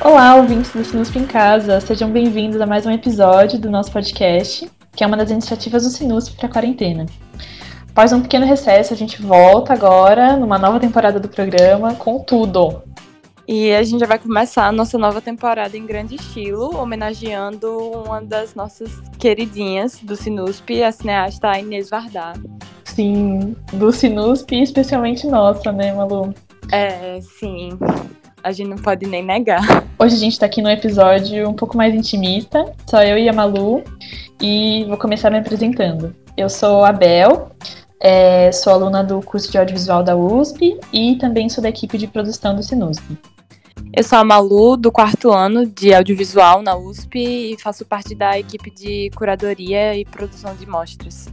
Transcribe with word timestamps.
Olá, 0.00 0.36
ouvintes 0.36 0.72
do 0.72 0.84
Sinusp 0.84 1.16
em 1.16 1.26
Casa, 1.26 1.80
sejam 1.80 2.10
bem-vindos 2.10 2.60
a 2.60 2.66
mais 2.66 2.86
um 2.86 2.90
episódio 2.90 3.58
do 3.58 3.68
nosso 3.68 3.90
podcast, 3.90 4.70
que 4.94 5.02
é 5.02 5.06
uma 5.06 5.16
das 5.16 5.30
iniciativas 5.30 5.82
do 5.82 5.90
Sinusp 5.90 6.36
para 6.36 6.46
a 6.46 6.52
quarentena. 6.52 7.06
Após 7.90 8.12
um 8.12 8.22
pequeno 8.22 8.46
recesso, 8.46 8.94
a 8.94 8.96
gente 8.96 9.20
volta 9.20 9.72
agora 9.72 10.36
numa 10.36 10.56
nova 10.56 10.78
temporada 10.78 11.18
do 11.18 11.28
programa 11.28 11.94
com 11.94 12.20
tudo. 12.20 12.82
E 13.46 13.72
a 13.72 13.82
gente 13.82 13.98
já 14.00 14.06
vai 14.06 14.18
começar 14.18 14.66
a 14.66 14.72
nossa 14.72 14.96
nova 14.98 15.20
temporada 15.20 15.76
em 15.76 15.84
grande 15.84 16.14
estilo, 16.14 16.76
homenageando 16.76 17.76
uma 17.76 18.20
das 18.20 18.54
nossas 18.54 19.00
queridinhas 19.18 19.98
do 20.00 20.14
Sinusp, 20.14 20.82
a 20.82 20.92
cineasta 20.92 21.58
Inês 21.58 21.90
Vardar. 21.90 22.34
Sim, 22.98 23.54
do 23.74 23.92
Sinusp, 23.92 24.50
especialmente 24.50 25.24
nossa, 25.24 25.70
né, 25.70 25.92
Malu? 25.92 26.34
É, 26.72 27.20
sim. 27.20 27.78
A 28.42 28.50
gente 28.50 28.70
não 28.70 28.76
pode 28.76 29.06
nem 29.06 29.24
negar. 29.24 29.84
Hoje 29.96 30.16
a 30.16 30.18
gente 30.18 30.36
tá 30.36 30.46
aqui 30.46 30.60
num 30.60 30.68
episódio 30.68 31.48
um 31.48 31.54
pouco 31.54 31.76
mais 31.76 31.94
intimista, 31.94 32.74
só 32.90 33.00
eu 33.00 33.16
e 33.16 33.28
a 33.28 33.32
Malu, 33.32 33.84
e 34.42 34.84
vou 34.88 34.96
começar 34.96 35.30
me 35.30 35.38
apresentando. 35.38 36.12
Eu 36.36 36.48
sou 36.48 36.84
a 36.84 36.90
Bel, 36.90 37.52
é, 38.02 38.50
sou 38.50 38.72
aluna 38.72 39.04
do 39.04 39.22
curso 39.22 39.48
de 39.48 39.58
audiovisual 39.58 40.02
da 40.02 40.16
USP 40.16 40.76
e 40.92 41.14
também 41.18 41.48
sou 41.48 41.62
da 41.62 41.68
equipe 41.68 41.96
de 41.96 42.08
produção 42.08 42.56
do 42.56 42.64
Sinusp. 42.64 43.04
Eu 43.92 44.02
sou 44.02 44.18
a 44.18 44.24
Malu, 44.24 44.76
do 44.76 44.90
quarto 44.90 45.30
ano 45.30 45.64
de 45.64 45.94
audiovisual 45.94 46.62
na 46.62 46.76
USP 46.76 47.52
e 47.52 47.60
faço 47.60 47.86
parte 47.86 48.16
da 48.16 48.36
equipe 48.36 48.72
de 48.72 49.08
curadoria 49.14 49.96
e 49.96 50.04
produção 50.04 50.52
de 50.56 50.66
mostras. 50.66 51.28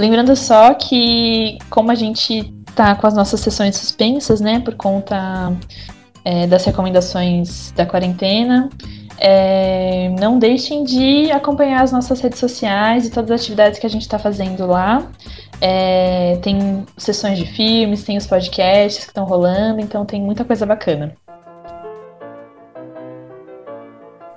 Lembrando 0.00 0.34
só 0.34 0.72
que, 0.72 1.58
como 1.68 1.90
a 1.90 1.94
gente 1.94 2.50
tá 2.74 2.94
com 2.94 3.06
as 3.06 3.12
nossas 3.12 3.38
sessões 3.40 3.76
suspensas, 3.76 4.40
né, 4.40 4.58
por 4.58 4.74
conta 4.74 5.52
é, 6.24 6.46
das 6.46 6.64
recomendações 6.64 7.70
da 7.72 7.84
quarentena, 7.84 8.70
é, 9.18 10.08
não 10.18 10.38
deixem 10.38 10.84
de 10.84 11.30
acompanhar 11.30 11.82
as 11.82 11.92
nossas 11.92 12.18
redes 12.18 12.38
sociais 12.38 13.06
e 13.06 13.10
todas 13.10 13.30
as 13.30 13.42
atividades 13.42 13.78
que 13.78 13.84
a 13.86 13.90
gente 13.90 14.00
está 14.00 14.18
fazendo 14.18 14.66
lá. 14.66 15.06
É, 15.60 16.38
tem 16.40 16.86
sessões 16.96 17.36
de 17.36 17.44
filmes, 17.44 18.02
tem 18.02 18.16
os 18.16 18.26
podcasts 18.26 19.04
que 19.04 19.10
estão 19.10 19.26
rolando, 19.26 19.82
então 19.82 20.06
tem 20.06 20.22
muita 20.22 20.46
coisa 20.46 20.64
bacana. 20.64 21.14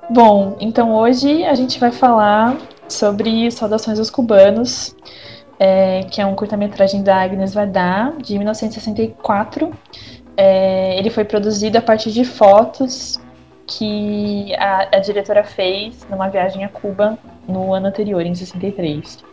Bom, 0.09 0.58
então 0.59 0.94
hoje 0.94 1.46
a 1.46 1.56
gente 1.56 1.80
vai 1.80 1.94
falar 1.94 2.58
sobre 2.90 3.50
Saudações 3.50 3.98
aos 3.98 4.09
Cubanos, 4.09 4.94
é, 5.64 6.03
que 6.11 6.19
é 6.19 6.25
um 6.25 6.36
curta-metragem 6.36 7.02
da 7.02 7.22
Agnes 7.23 7.53
Varda, 7.53 8.14
de 8.22 8.38
1964. 8.38 9.72
É, 10.36 11.00
ele 11.00 11.09
foi 11.09 11.23
produzido 11.23 11.78
a 11.78 11.81
partir 11.81 12.11
de 12.11 12.25
fotos 12.25 13.17
que 13.66 14.53
a, 14.56 14.97
a, 14.97 15.00
diretora 15.00 15.41
fez 15.41 16.06
numa 16.09 16.28
viagem 16.28 16.66
a 16.66 16.69
Cuba 16.69 17.17
no 17.47 17.73
ano 17.73 17.88
anterior, 17.88 18.25
em 18.25 18.36
63. 18.36 19.23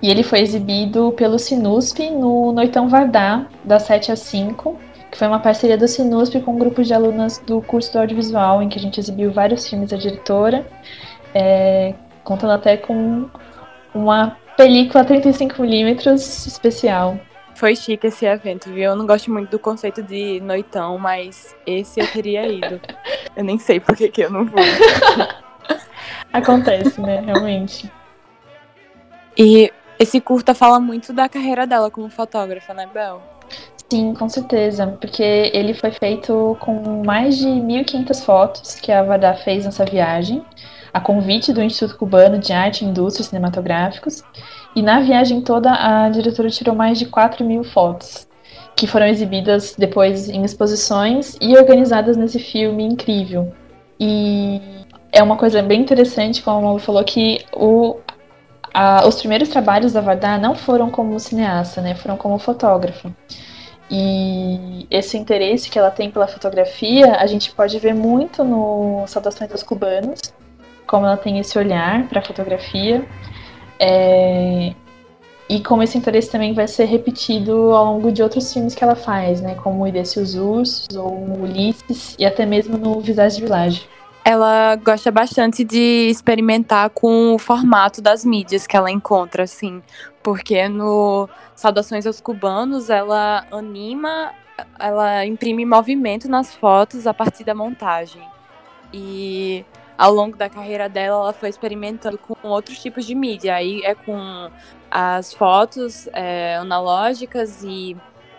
E 0.00 0.08
ele 0.08 0.22
foi 0.22 0.38
exibido 0.38 1.10
pelo 1.16 1.36
Sinusp 1.36 1.98
no 2.10 2.52
Noitão 2.52 2.88
Vardá, 2.88 3.46
das 3.64 3.82
7 3.82 4.12
às 4.12 4.20
5, 4.20 4.78
que 5.10 5.18
foi 5.18 5.26
uma 5.26 5.40
parceria 5.40 5.76
do 5.76 5.88
Sinusp 5.88 6.40
com 6.42 6.52
um 6.52 6.58
grupo 6.58 6.84
de 6.84 6.94
alunas 6.94 7.38
do 7.44 7.60
curso 7.60 7.92
do 7.92 7.98
audiovisual, 7.98 8.62
em 8.62 8.68
que 8.68 8.78
a 8.78 8.82
gente 8.82 9.00
exibiu 9.00 9.32
vários 9.32 9.66
filmes 9.66 9.90
da 9.90 9.96
diretora, 9.96 10.64
é, 11.34 11.92
contando 12.22 12.52
até 12.52 12.76
com 12.76 13.28
uma 13.92 14.36
película 14.56 15.04
35mm 15.04 16.14
especial. 16.14 17.18
Foi 17.54 17.76
chique 17.76 18.06
esse 18.06 18.24
evento, 18.24 18.70
viu? 18.70 18.84
Eu 18.84 18.96
não 18.96 19.06
gosto 19.06 19.30
muito 19.30 19.50
do 19.50 19.58
conceito 19.58 20.02
de 20.02 20.40
noitão, 20.40 20.98
mas 20.98 21.54
esse 21.66 22.00
eu 22.00 22.06
teria 22.06 22.46
ido. 22.46 22.80
eu 23.36 23.44
nem 23.44 23.58
sei 23.58 23.78
por 23.78 23.94
que, 23.94 24.08
que 24.08 24.22
eu 24.22 24.30
não 24.30 24.46
vou. 24.46 24.60
Acontece, 26.32 27.00
né? 27.00 27.20
Realmente. 27.20 27.90
E 29.36 29.72
esse 29.98 30.20
curta 30.20 30.54
fala 30.54 30.80
muito 30.80 31.12
da 31.12 31.28
carreira 31.28 31.66
dela 31.66 31.90
como 31.90 32.08
fotógrafa, 32.08 32.74
né, 32.74 32.88
Bel? 32.92 33.22
Sim, 33.90 34.14
com 34.14 34.28
certeza, 34.28 34.86
porque 35.00 35.22
ele 35.52 35.74
foi 35.74 35.90
feito 35.92 36.56
com 36.60 37.02
mais 37.04 37.36
de 37.36 37.46
1.500 37.46 38.24
fotos 38.24 38.74
que 38.76 38.90
a 38.90 39.02
Vardá 39.02 39.34
fez 39.34 39.66
nessa 39.66 39.84
viagem, 39.84 40.42
a 40.92 41.00
convite 41.00 41.52
do 41.52 41.62
Instituto 41.62 41.98
Cubano 41.98 42.38
de 42.38 42.52
Arte 42.52 42.84
e 42.84 42.88
Indústrias 42.88 43.28
Cinematográficos, 43.28 44.22
e 44.74 44.82
na 44.82 45.00
viagem 45.00 45.40
toda 45.40 45.70
a 45.72 46.08
diretora 46.08 46.50
tirou 46.50 46.74
mais 46.74 46.98
de 46.98 47.06
4 47.06 47.44
mil 47.44 47.64
fotos, 47.64 48.28
que 48.76 48.86
foram 48.86 49.06
exibidas 49.06 49.74
depois 49.76 50.28
em 50.28 50.44
exposições 50.44 51.36
e 51.40 51.56
organizadas 51.56 52.16
nesse 52.16 52.38
filme 52.38 52.84
incrível. 52.84 53.52
E 53.98 54.60
é 55.12 55.22
uma 55.22 55.36
coisa 55.36 55.62
bem 55.62 55.80
interessante, 55.80 56.42
como 56.42 56.58
a 56.58 56.62
Malu 56.62 56.78
falou, 56.78 57.04
que 57.04 57.44
o, 57.54 57.96
a, 58.72 59.06
os 59.06 59.16
primeiros 59.16 59.48
trabalhos 59.48 59.92
da 59.92 60.00
Vardá 60.00 60.38
não 60.38 60.54
foram 60.54 60.90
como 60.90 61.18
cineasta, 61.20 61.80
né? 61.80 61.94
Foram 61.94 62.16
como 62.16 62.38
fotógrafa. 62.38 63.14
E 63.90 64.86
esse 64.90 65.18
interesse 65.18 65.68
que 65.68 65.78
ela 65.78 65.90
tem 65.90 66.10
pela 66.10 66.26
fotografia, 66.26 67.16
a 67.16 67.26
gente 67.26 67.52
pode 67.52 67.78
ver 67.78 67.94
muito 67.94 68.42
no 68.42 69.04
Saudações 69.06 69.50
dos 69.50 69.62
Cubanos, 69.62 70.18
como 70.86 71.06
ela 71.06 71.16
tem 71.16 71.38
esse 71.38 71.58
olhar 71.58 72.06
para 72.08 72.20
a 72.20 72.24
fotografia. 72.24 73.04
É... 73.78 74.74
E 75.48 75.60
como 75.60 75.82
esse 75.82 75.98
interesse 75.98 76.30
também 76.30 76.54
vai 76.54 76.66
ser 76.66 76.84
repetido 76.84 77.72
ao 77.72 77.84
longo 77.84 78.10
de 78.10 78.22
outros 78.22 78.52
filmes 78.52 78.74
que 78.74 78.82
ela 78.82 78.96
faz, 78.96 79.40
né? 79.40 79.54
Como 79.56 79.86
O 79.86 79.92
Desce 79.92 80.18
os 80.18 80.34
Ursos, 80.34 80.88
ou 80.96 81.42
Ulisses, 81.42 82.16
e 82.18 82.24
até 82.24 82.46
mesmo 82.46 82.78
no 82.78 83.00
Visage 83.00 83.40
Village 83.40 83.86
ela 84.24 84.76
gosta 84.76 85.10
bastante 85.10 85.64
de 85.64 86.08
experimentar 86.08 86.90
com 86.90 87.34
o 87.34 87.38
formato 87.38 88.00
das 88.00 88.24
mídias 88.24 88.66
que 88.66 88.76
ela 88.76 88.90
encontra, 88.90 89.42
assim, 89.42 89.82
porque 90.22 90.68
no 90.68 91.28
Saudações 91.54 92.06
aos 92.06 92.20
Cubanos 92.20 92.88
ela 92.88 93.44
anima, 93.50 94.32
ela 94.78 95.26
imprime 95.26 95.64
movimento 95.64 96.28
nas 96.28 96.54
fotos 96.54 97.06
a 97.06 97.12
partir 97.12 97.44
da 97.44 97.54
montagem. 97.54 98.22
E 98.92 99.64
ao 100.02 100.12
longo 100.12 100.36
da 100.36 100.48
carreira 100.48 100.88
dela, 100.88 101.16
ela 101.16 101.32
foi 101.32 101.48
experimentando 101.48 102.18
com 102.18 102.48
outros 102.48 102.82
tipos 102.82 103.06
de 103.06 103.14
mídia. 103.14 103.54
Aí 103.54 103.82
é 103.84 103.94
com 103.94 104.50
as 104.90 105.32
fotos 105.32 106.08
é, 106.12 106.56
analógicas 106.56 107.62
e 107.62 107.96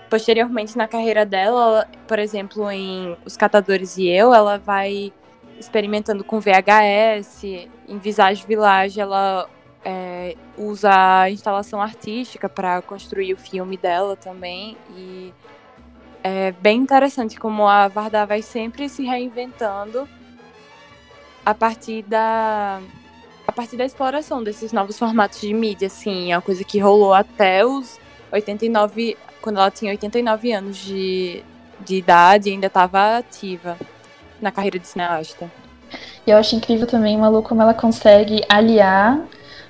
posteriormente 0.09 0.77
na 0.77 0.89
carreira 0.89 1.25
dela, 1.25 1.87
por 2.05 2.19
exemplo, 2.19 2.69
em 2.69 3.15
Os 3.23 3.37
Catadores 3.37 3.95
e 3.95 4.09
Eu, 4.09 4.33
ela 4.33 4.57
vai 4.57 5.13
experimentando 5.57 6.21
com 6.25 6.37
VHS. 6.37 7.45
Em 7.87 7.97
Visage 7.97 8.45
Village, 8.45 8.99
ela 8.99 9.49
é, 9.85 10.35
usa 10.57 10.91
a 11.21 11.31
instalação 11.31 11.81
artística 11.81 12.49
para 12.49 12.81
construir 12.81 13.31
o 13.35 13.37
filme 13.37 13.77
dela 13.77 14.17
também. 14.17 14.75
E 14.97 15.33
é 16.21 16.51
bem 16.51 16.79
interessante 16.81 17.39
como 17.39 17.65
a 17.69 17.87
Varda 17.87 18.25
vai 18.25 18.41
sempre 18.41 18.89
se 18.89 19.05
reinventando 19.05 20.09
a 21.45 21.53
partir 21.53 22.03
da 22.03 22.79
a 23.45 23.51
partir 23.51 23.75
da 23.75 23.85
exploração 23.85 24.43
desses 24.43 24.71
novos 24.71 24.97
formatos 24.97 25.41
de 25.41 25.53
mídia, 25.53 25.87
assim, 25.87 26.31
é 26.31 26.35
uma 26.35 26.41
coisa 26.41 26.63
que 26.63 26.79
rolou 26.79 27.13
até 27.13 27.65
os 27.65 27.99
89, 28.31 29.17
quando 29.41 29.57
ela 29.57 29.69
tinha 29.69 29.91
89 29.91 30.53
anos 30.53 30.77
de, 30.77 31.43
de 31.81 31.97
idade 31.97 32.49
e 32.49 32.53
ainda 32.53 32.67
estava 32.67 33.17
ativa 33.17 33.77
na 34.41 34.51
carreira 34.51 34.79
de 34.79 34.87
cineasta. 34.87 35.51
E 36.25 36.31
eu 36.31 36.37
acho 36.37 36.55
incrível 36.55 36.87
também, 36.87 37.17
Malu, 37.17 37.43
como 37.43 37.61
ela 37.61 37.73
consegue 37.73 38.41
aliar 38.47 39.21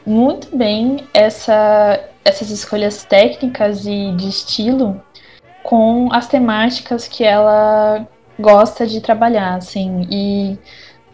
muito 0.06 0.56
bem 0.56 1.08
essa, 1.14 2.00
essas 2.24 2.50
escolhas 2.52 3.04
técnicas 3.04 3.86
e 3.86 4.12
de 4.12 4.30
estilo 4.30 5.02
com 5.64 6.10
as 6.12 6.28
temáticas 6.28 7.08
que 7.08 7.24
ela 7.24 8.08
gosta 8.40 8.86
de 8.86 9.02
trabalhar, 9.02 9.56
assim. 9.56 10.08
E 10.12 10.58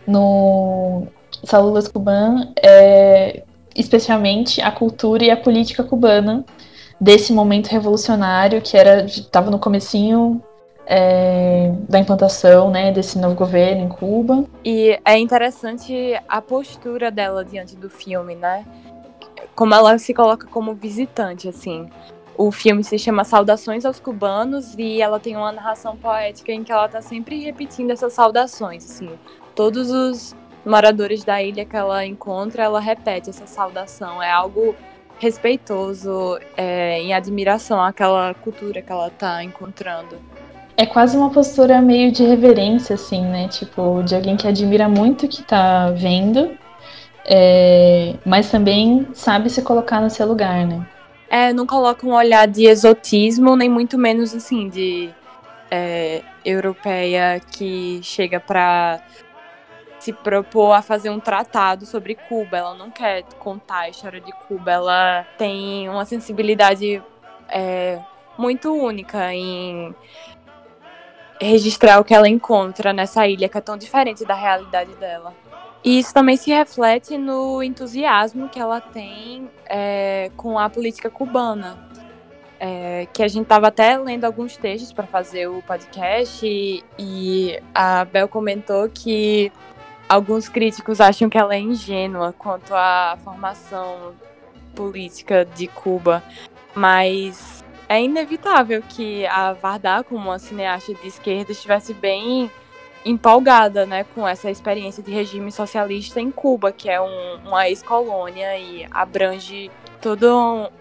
no 0.10 1.08
Salulas 1.44 1.88
Cuban, 1.88 2.52
é, 2.62 3.44
especialmente 3.76 4.62
a 4.62 4.72
cultura 4.72 5.24
e 5.24 5.32
a 5.32 5.38
política 5.38 5.84
cubana 5.84 6.44
desse 7.00 7.32
momento 7.32 7.68
revolucionário 7.68 8.62
que 8.62 8.76
era 8.76 9.06
estava 9.06 9.50
no 9.50 9.58
comecinho 9.58 10.44
é, 10.86 11.72
da 11.88 12.00
implantação 12.00 12.72
né, 12.72 12.92
desse 12.92 13.18
novo 13.20 13.36
governo 13.36 13.84
em 13.84 13.90
Cuba. 13.90 14.44
E 14.66 15.00
é 15.06 15.18
interessante 15.18 16.20
a 16.28 16.42
postura 16.42 17.12
dela 17.12 17.46
diante 17.46 17.76
do 17.76 17.90
filme, 17.90 18.36
né? 18.36 18.66
Como 19.56 19.74
ela 19.74 19.98
se 20.00 20.14
coloca 20.14 20.48
como 20.48 20.74
visitante, 20.74 21.48
assim. 21.48 21.88
O 22.36 22.52
filme 22.52 22.84
se 22.84 22.98
chama 22.98 23.24
Saudações 23.24 23.86
aos 23.86 24.00
Cubanos 24.00 24.74
e 24.78 25.02
ela 25.02 25.20
tem 25.20 25.36
uma 25.36 25.52
narração 25.52 25.96
poética 25.96 26.52
em 26.52 26.64
que 26.64 26.72
ela 26.72 26.88
tá 26.88 27.02
sempre 27.02 27.44
repetindo 27.44 27.92
essas 27.92 28.14
saudações, 28.14 28.84
assim. 28.84 29.10
Todos 29.60 29.92
os 29.92 30.34
moradores 30.66 31.26
da 31.26 31.44
ilha 31.44 31.66
que 31.66 31.76
ela 31.76 32.06
encontra, 32.06 32.64
ela 32.64 32.80
repete 32.80 33.30
essa 33.30 33.46
saudação. 33.46 34.24
É 34.24 34.32
algo 34.32 34.74
respeitoso, 35.20 36.40
é, 36.56 37.02
em 37.02 37.14
admiração 37.14 37.84
àquela 37.84 38.34
cultura 38.36 38.82
que 38.82 38.90
ela 38.90 39.08
está 39.08 39.44
encontrando. 39.44 40.16
É 40.78 40.86
quase 40.86 41.18
uma 41.18 41.30
postura 41.30 41.82
meio 41.82 42.10
de 42.10 42.24
reverência, 42.24 42.94
assim, 42.94 43.22
né? 43.22 43.50
Tipo, 43.50 44.02
de 44.02 44.16
alguém 44.16 44.38
que 44.38 44.48
admira 44.48 44.88
muito 44.88 45.26
o 45.26 45.28
que 45.28 45.44
tá 45.44 45.92
vendo, 45.92 46.58
é, 47.26 48.16
mas 48.26 48.50
também 48.50 49.10
sabe 49.12 49.50
se 49.50 49.62
colocar 49.62 50.00
no 50.00 50.10
seu 50.10 50.26
lugar, 50.26 50.66
né? 50.66 50.88
É, 51.30 51.52
não 51.52 51.68
coloca 51.68 52.08
um 52.08 52.14
olhar 52.14 52.48
de 52.48 52.66
exotismo, 52.66 53.58
nem 53.58 53.68
muito 53.68 53.98
menos, 53.98 54.34
assim, 54.34 54.70
de 54.70 55.10
é, 55.70 56.22
europeia 56.46 57.42
que 57.52 58.00
chega 58.02 58.40
para 58.40 59.02
se 60.00 60.14
propor 60.14 60.72
a 60.72 60.82
fazer 60.82 61.10
um 61.10 61.20
tratado 61.20 61.86
sobre 61.86 62.16
Cuba. 62.16 62.58
Ela 62.58 62.76
não 62.76 62.90
quer 62.90 63.24
contar 63.38 63.82
a 63.82 63.90
história 63.90 64.22
de 64.22 64.32
Cuba. 64.32 64.72
Ela 64.72 65.28
tem 65.38 65.90
uma 65.90 66.06
sensibilidade 66.06 67.04
é, 67.50 68.00
muito 68.38 68.74
única 68.74 69.34
em 69.34 69.94
registrar 71.42 72.00
o 72.00 72.04
que 72.04 72.14
ela 72.14 72.28
encontra 72.28 72.92
nessa 72.92 73.28
ilha, 73.28 73.48
que 73.48 73.58
é 73.58 73.62
tão 73.62 73.78
diferente 73.78 74.26
da 74.26 74.34
realidade 74.34 74.94
dela. 74.96 75.34
E 75.84 76.00
isso 76.00 76.14
também 76.14 76.36
se 76.36 76.52
reflete 76.52 77.18
no 77.18 77.64
entusiasmo 77.64 78.50
que 78.50 78.60
ela 78.60 78.82
tem 78.82 79.50
é, 79.66 80.30
com 80.36 80.60
a 80.60 80.70
política 80.70 81.10
cubana. 81.10 81.88
É, 82.62 83.08
que 83.14 83.24
a 83.24 83.28
gente 83.30 83.44
estava 83.44 83.70
até 83.70 83.98
lendo 83.98 84.26
alguns 84.26 84.58
textos 84.58 84.92
para 84.92 85.08
fazer 85.08 85.48
o 85.48 85.62
podcast 85.62 86.46
e, 86.46 86.84
e 86.98 87.58
a 87.74 88.04
Bel 88.04 88.28
comentou 88.28 88.90
que 88.90 89.50
alguns 90.10 90.50
críticos 90.50 91.00
acham 91.00 91.30
que 91.30 91.38
ela 91.38 91.54
é 91.54 91.60
ingênua 91.60 92.34
quanto 92.38 92.74
à 92.74 93.16
formação 93.24 94.14
política 94.76 95.46
de 95.46 95.68
Cuba, 95.68 96.24
mas 96.74 97.64
é 97.88 98.02
inevitável 98.02 98.82
que 98.90 99.26
a 99.28 99.54
Varda, 99.54 100.04
como 100.04 100.30
uma 100.30 100.40
cineasta 100.40 100.94
de 100.96 101.08
esquerda, 101.08 101.52
estivesse 101.52 101.94
bem 101.94 102.50
empolgada 103.06 103.86
né, 103.86 104.04
com 104.16 104.28
essa 104.28 104.52
experiência 104.52 105.02
de 105.02 105.12
regime 105.12 105.52
socialista 105.52 106.20
em 106.20 106.32
Cuba, 106.32 106.72
que 106.72 106.90
é 106.90 107.00
um, 107.00 107.36
uma 107.46 107.70
ex-colônia 107.70 108.58
e 108.58 108.86
abrange 108.92 109.72
toda 110.02 110.28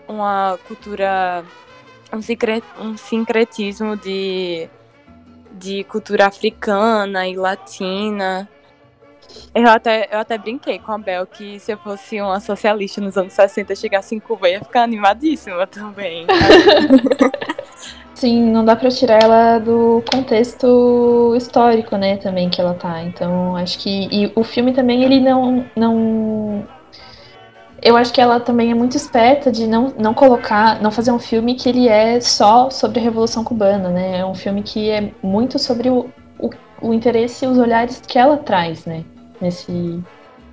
uma 0.07 0.59
cultura, 0.67 1.45
um, 2.13 2.89
um 2.89 2.97
sincretismo 2.97 3.97
de, 3.97 4.69
de 5.53 5.85
cultura 5.85 6.27
africana 6.27 7.29
e 7.29 7.37
latina. 7.37 8.49
Eu 9.55 9.69
até, 9.69 10.08
eu 10.11 10.19
até 10.19 10.38
brinquei 10.38 10.79
com 10.79 10.93
a 10.93 10.99
Bel 10.99 11.26
que 11.26 11.58
se 11.58 11.73
eu 11.73 11.79
fosse 11.79 12.20
uma 12.20 12.40
socialista 12.40 13.00
nos 13.00 13.17
anos 13.17 13.32
60 13.32 13.75
chegasse 13.75 14.14
em 14.14 14.20
Cuba, 14.20 14.49
ia 14.49 14.61
ficar 14.61 14.82
animadíssima 14.82 15.67
também. 15.67 16.26
Sim, 18.14 18.50
não 18.50 18.64
dá 18.64 18.75
para 18.75 18.90
tirar 18.90 19.23
ela 19.23 19.58
do 19.61 20.02
contexto 20.12 21.35
histórico, 21.37 21.96
né, 21.96 22.17
também 22.17 22.50
que 22.50 22.61
ela 22.61 22.75
tá. 22.75 23.00
Então, 23.05 23.55
acho 23.55 23.79
que 23.79 24.08
e 24.11 24.32
o 24.35 24.43
filme 24.43 24.73
também 24.73 25.05
ele 25.05 25.20
não 25.20 25.64
não 25.76 26.67
eu 27.81 27.96
acho 27.96 28.12
que 28.12 28.20
ela 28.20 28.41
também 28.41 28.73
é 28.73 28.75
muito 28.75 28.96
esperta 28.96 29.52
de 29.52 29.67
não, 29.67 29.94
não 29.96 30.12
colocar, 30.12 30.82
não 30.82 30.91
fazer 30.91 31.12
um 31.12 31.19
filme 31.19 31.55
que 31.55 31.69
ele 31.69 31.88
é 31.88 32.20
só 32.20 32.70
sobre 32.70 32.99
a 32.99 33.02
Revolução 33.02 33.44
Cubana, 33.44 33.88
né? 33.88 34.19
É 34.19 34.26
um 34.26 34.34
filme 34.34 34.64
que 34.64 34.91
é 34.91 35.12
muito 35.23 35.58
sobre 35.58 35.88
o, 35.88 36.11
o, 36.41 36.50
o 36.82 36.93
interesse 36.93 37.44
e 37.44 37.49
os 37.49 37.56
olhares 37.56 38.00
que 38.00 38.19
ela 38.19 38.37
traz, 38.37 38.84
né? 38.84 39.05
Nesse, 39.40 40.02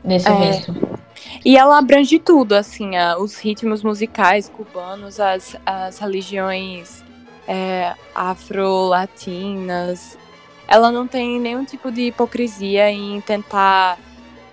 nesse 0.04 0.28
é. 0.28 0.32
evento. 0.32 0.96
E 1.44 1.58
ela 1.58 1.78
abrange 1.78 2.20
tudo, 2.20 2.54
assim, 2.54 2.92
os 3.20 3.40
ritmos 3.40 3.84
musicais 3.84 4.50
cubanos, 4.50 5.20
as, 5.20 5.56
as 5.66 6.00
religiões 6.00 7.04
é, 7.48 7.94
afro-latinas. 8.14 10.18
Ela 10.68 10.92
não 10.92 11.08
tem 11.08 11.40
nenhum 11.40 11.64
tipo 11.64 11.92
de 11.92 12.08
hipocrisia 12.08 12.90
em 12.90 13.22
tentar 13.22 13.98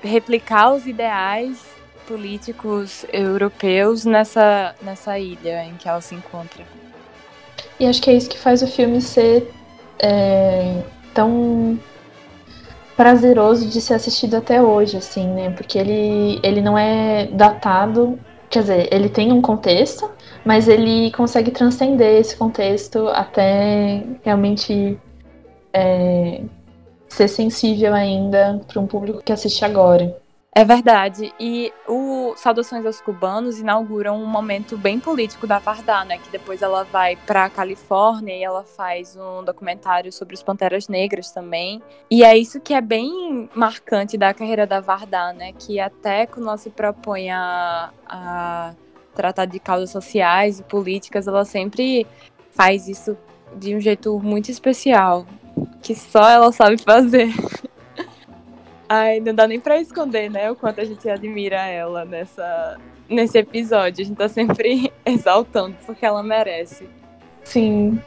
replicar 0.02 0.72
os 0.72 0.86
ideais 0.86 1.58
políticos 2.06 3.06
europeus 3.12 4.04
nessa, 4.04 4.74
nessa 4.82 5.18
ilha 5.18 5.64
em 5.64 5.76
que 5.76 5.88
ela 5.88 6.00
se 6.00 6.14
encontra. 6.14 6.64
E 7.80 7.86
acho 7.86 8.02
que 8.02 8.10
é 8.10 8.14
isso 8.14 8.28
que 8.28 8.38
faz 8.38 8.62
o 8.62 8.66
filme 8.66 9.00
ser 9.00 9.50
é, 9.98 10.82
tão 11.14 11.78
prazeroso 12.96 13.68
de 13.68 13.80
ser 13.80 13.94
assistido 13.94 14.36
até 14.36 14.62
hoje, 14.62 14.96
assim, 14.96 15.26
né? 15.26 15.50
Porque 15.50 15.78
ele, 15.78 16.40
ele 16.42 16.60
não 16.60 16.76
é 16.76 17.26
datado, 17.26 18.18
quer 18.50 18.60
dizer, 18.60 18.88
ele 18.92 19.08
tem 19.08 19.32
um 19.32 19.40
contexto, 19.40 20.10
mas 20.44 20.68
ele 20.68 21.10
consegue 21.12 21.50
transcender 21.50 22.20
esse 22.20 22.36
contexto 22.36 23.08
até 23.08 24.04
realmente 24.22 24.98
é, 25.72 26.42
ser 27.08 27.28
sensível 27.28 27.94
ainda 27.94 28.60
para 28.66 28.80
um 28.80 28.86
público 28.86 29.22
que 29.24 29.32
assiste 29.32 29.64
agora. 29.64 30.21
É 30.54 30.66
verdade. 30.66 31.32
E 31.40 31.72
o 31.88 32.34
Saudações 32.36 32.84
aos 32.84 33.00
Cubanos 33.00 33.58
inaugura 33.58 34.12
um 34.12 34.26
momento 34.26 34.76
bem 34.76 35.00
político 35.00 35.46
da 35.46 35.58
Vardá, 35.58 36.04
né? 36.04 36.18
Que 36.18 36.30
depois 36.30 36.60
ela 36.60 36.84
vai 36.84 37.16
para 37.16 37.46
a 37.46 37.50
Califórnia 37.50 38.36
e 38.36 38.42
ela 38.42 38.62
faz 38.62 39.16
um 39.16 39.42
documentário 39.42 40.12
sobre 40.12 40.34
os 40.34 40.42
Panteras 40.42 40.88
Negras 40.88 41.30
também. 41.30 41.82
E 42.10 42.22
é 42.22 42.36
isso 42.36 42.60
que 42.60 42.74
é 42.74 42.82
bem 42.82 43.48
marcante 43.54 44.18
da 44.18 44.34
carreira 44.34 44.66
da 44.66 44.78
Vardá, 44.78 45.32
né? 45.32 45.54
Que 45.58 45.80
até 45.80 46.26
quando 46.26 46.46
ela 46.46 46.58
se 46.58 46.68
propõe 46.68 47.30
a, 47.30 47.90
a 48.06 48.74
tratar 49.14 49.46
de 49.46 49.58
causas 49.58 49.88
sociais 49.88 50.60
e 50.60 50.62
políticas, 50.64 51.26
ela 51.26 51.46
sempre 51.46 52.06
faz 52.50 52.88
isso 52.88 53.16
de 53.56 53.74
um 53.74 53.80
jeito 53.80 54.18
muito 54.20 54.50
especial, 54.50 55.26
que 55.82 55.94
só 55.94 56.28
ela 56.28 56.52
sabe 56.52 56.76
fazer. 56.76 57.32
Ai, 58.94 59.20
não 59.20 59.34
dá 59.34 59.48
nem 59.48 59.58
pra 59.58 59.80
esconder, 59.80 60.30
né? 60.30 60.50
O 60.50 60.54
quanto 60.54 60.82
a 60.82 60.84
gente 60.84 61.08
admira 61.08 61.56
ela 61.66 62.04
nessa, 62.04 62.76
nesse 63.08 63.38
episódio. 63.38 64.04
A 64.04 64.06
gente 64.06 64.18
tá 64.18 64.28
sempre 64.28 64.92
exaltando 65.06 65.74
porque 65.86 66.04
ela 66.04 66.22
merece. 66.22 66.90
Sim. 67.42 67.98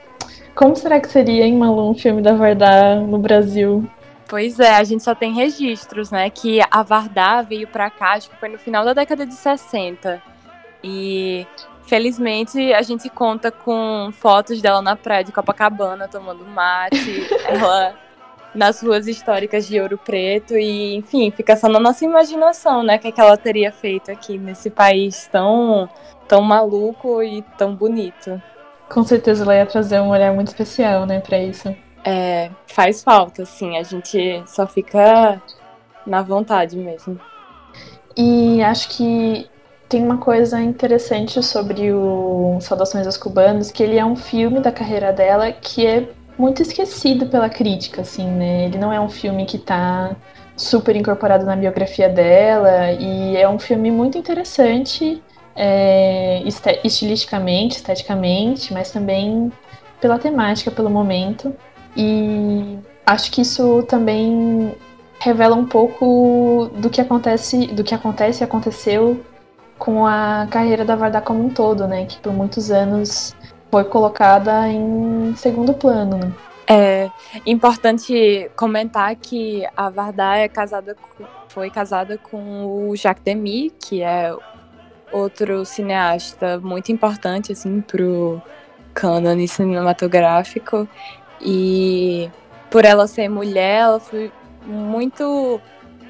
Como 0.54 0.76
será 0.76 1.00
que 1.00 1.08
seria, 1.08 1.44
em 1.44 1.58
Malu, 1.58 1.90
um 1.90 1.96
filme 1.96 2.22
da 2.22 2.36
Vardar 2.36 3.02
no 3.02 3.18
Brasil? 3.18 3.84
Pois 4.28 4.60
é, 4.60 4.76
a 4.76 4.84
gente 4.84 5.04
só 5.04 5.16
tem 5.16 5.34
registros, 5.34 6.12
né? 6.12 6.30
Que 6.30 6.60
a 6.70 6.84
Vardar 6.84 7.44
veio 7.48 7.68
pra 7.68 7.90
cá, 7.90 8.12
acho 8.12 8.30
que 8.30 8.36
foi 8.36 8.50
no 8.50 8.60
final 8.60 8.86
da 8.86 8.94
década 8.94 9.26
de 9.26 9.34
60. 9.34 10.22
E 10.84 11.48
felizmente 11.88 12.72
a 12.74 12.84
gente 12.84 13.10
conta 13.10 13.50
com 13.50 14.12
fotos 14.14 14.62
dela 14.62 14.84
na 14.84 14.96
praia 14.96 15.24
de 15.24 15.32
Copacabana 15.32 16.08
tomando 16.08 16.46
mate. 16.46 17.28
ela 17.50 18.05
nas 18.56 18.82
ruas 18.82 19.08
históricas 19.08 19.68
de 19.68 19.80
Ouro 19.80 19.98
Preto 19.98 20.56
e, 20.56 20.96
enfim, 20.96 21.30
fica 21.30 21.56
só 21.56 21.68
na 21.68 21.80
nossa 21.80 22.06
imaginação, 22.06 22.82
né, 22.82 22.98
que, 22.98 23.10
é 23.10 23.12
que 23.12 23.22
ela 23.22 23.38
teria 23.38 23.72
feito 23.72 24.10
aqui 24.10 24.38
nesse 24.38 24.70
país 24.70 25.28
tão, 25.32 25.90
tão 26.28 26.42
maluco 26.42 27.22
e 27.22 27.42
tão 27.58 27.76
bonito. 27.76 28.42
Com 28.90 29.04
certeza 29.04 29.44
ela 29.44 29.56
ia 29.56 29.66
trazer 29.66 30.00
um 30.00 30.10
olhar 30.10 30.34
muito 30.34 30.48
especial, 30.48 31.06
né, 31.06 31.20
para 31.20 31.38
isso. 31.40 31.76
É, 32.04 32.50
faz 32.68 33.04
falta, 33.04 33.44
assim, 33.44 33.78
a 33.78 33.84
gente 33.84 34.44
só 34.48 34.66
fica 34.66 35.42
na 36.06 36.22
vontade 36.22 36.78
mesmo. 36.78 37.20
E 38.16 38.64
acho 38.64 38.90
que 38.90 39.50
tem 39.90 40.04
uma 40.04 40.18
coisa 40.18 40.62
interessante 40.62 41.42
sobre 41.44 41.92
o 41.92 42.58
Saudações 42.62 43.06
aos 43.06 43.18
Cubanos, 43.18 43.72
que 43.72 43.84
ele 43.84 43.98
é 43.98 44.06
um 44.06 44.16
filme 44.16 44.60
da 44.60 44.72
carreira 44.72 45.12
dela 45.12 45.52
que 45.52 45.86
é 45.86 46.10
muito 46.38 46.62
esquecido 46.62 47.28
pela 47.28 47.50
crítica, 47.50 48.02
assim, 48.02 48.28
né? 48.28 48.66
Ele 48.66 48.78
não 48.78 48.92
é 48.92 49.00
um 49.00 49.10
filme 49.10 49.46
que 49.46 49.58
tá 49.58 50.16
super 50.56 50.96
incorporado 50.96 51.46
na 51.46 51.56
biografia 51.56 52.10
dela 52.10 52.92
e 52.94 53.36
é 53.36 53.48
um 53.48 53.60
filme 53.60 53.92
muito 53.92 54.18
interessante 54.18 55.22
é, 55.56 56.42
estilisticamente, 56.84 57.78
esteticamente, 57.78 58.74
mas 58.74 58.92
também 58.92 59.52
pela 60.00 60.20
temática, 60.20 60.70
pelo 60.70 60.90
momento. 60.90 61.54
E 61.96 62.78
acho 63.06 63.32
que 63.32 63.42
isso 63.42 63.84
também 63.84 64.76
revela 65.20 65.56
um 65.56 65.66
pouco 65.66 66.70
do 66.76 66.90
que 66.90 67.00
acontece, 67.00 67.68
do 67.68 67.84
que 67.84 67.96
acontece 67.96 68.44
e 68.44 68.46
aconteceu 68.46 69.24
com 69.78 70.06
a 70.06 70.48
carreira 70.50 70.86
da 70.86 70.96
Varda 70.96 71.22
como 71.22 71.46
um 71.46 71.50
todo, 71.50 71.88
né? 71.88 72.06
Que 72.06 72.18
por 72.18 72.34
muitos 72.34 72.72
anos 72.72 73.36
foi 73.72 73.84
colocada 73.86 74.68
em 74.68 75.36
segundo 75.36 75.74
plano. 75.74 76.18
Né? 76.18 76.32
É 76.68 77.10
importante 77.46 78.50
comentar 78.56 79.16
que 79.16 79.66
a 79.76 79.90
Varda 79.90 80.38
é 80.38 80.48
casada 80.48 80.96
foi 81.50 81.70
casada 81.70 82.18
com 82.18 82.90
o 82.90 82.96
Jacques 82.96 83.24
Demy, 83.24 83.72
que 83.80 84.02
é 84.02 84.36
outro 85.12 85.64
cineasta 85.64 86.60
muito 86.60 86.92
importante 86.92 87.54
assim 87.54 87.80
pro 87.80 88.42
cânone 88.94 89.48
cinematográfico 89.48 90.88
e 91.40 92.30
por 92.70 92.84
ela 92.84 93.08
ser 93.08 93.30
mulher, 93.30 93.82
ela 93.82 94.00
foi 94.00 94.32
muito 94.66 95.62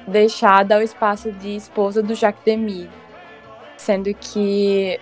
deixada 0.08 0.76
ao 0.76 0.82
espaço 0.82 1.30
de 1.30 1.54
esposa 1.54 2.02
do 2.02 2.14
Jacques 2.14 2.44
Demy 2.44 2.88
sendo 3.76 4.12
que 4.14 4.98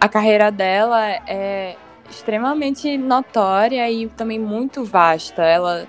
a 0.00 0.08
carreira 0.08 0.50
dela 0.50 1.10
é 1.26 1.76
extremamente 2.08 2.96
notória 2.96 3.90
e 3.90 4.08
também 4.08 4.38
muito 4.38 4.84
vasta. 4.84 5.42
Ela, 5.42 5.86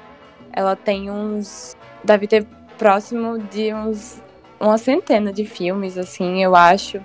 ela 0.51 0.75
tem 0.75 1.09
uns. 1.09 1.75
Deve 2.03 2.27
ter 2.27 2.45
próximo 2.77 3.39
de 3.39 3.73
uns. 3.73 4.21
Uma 4.59 4.77
centena 4.77 5.33
de 5.33 5.45
filmes, 5.45 5.97
assim, 5.97 6.41
eu 6.41 6.55
acho. 6.55 7.03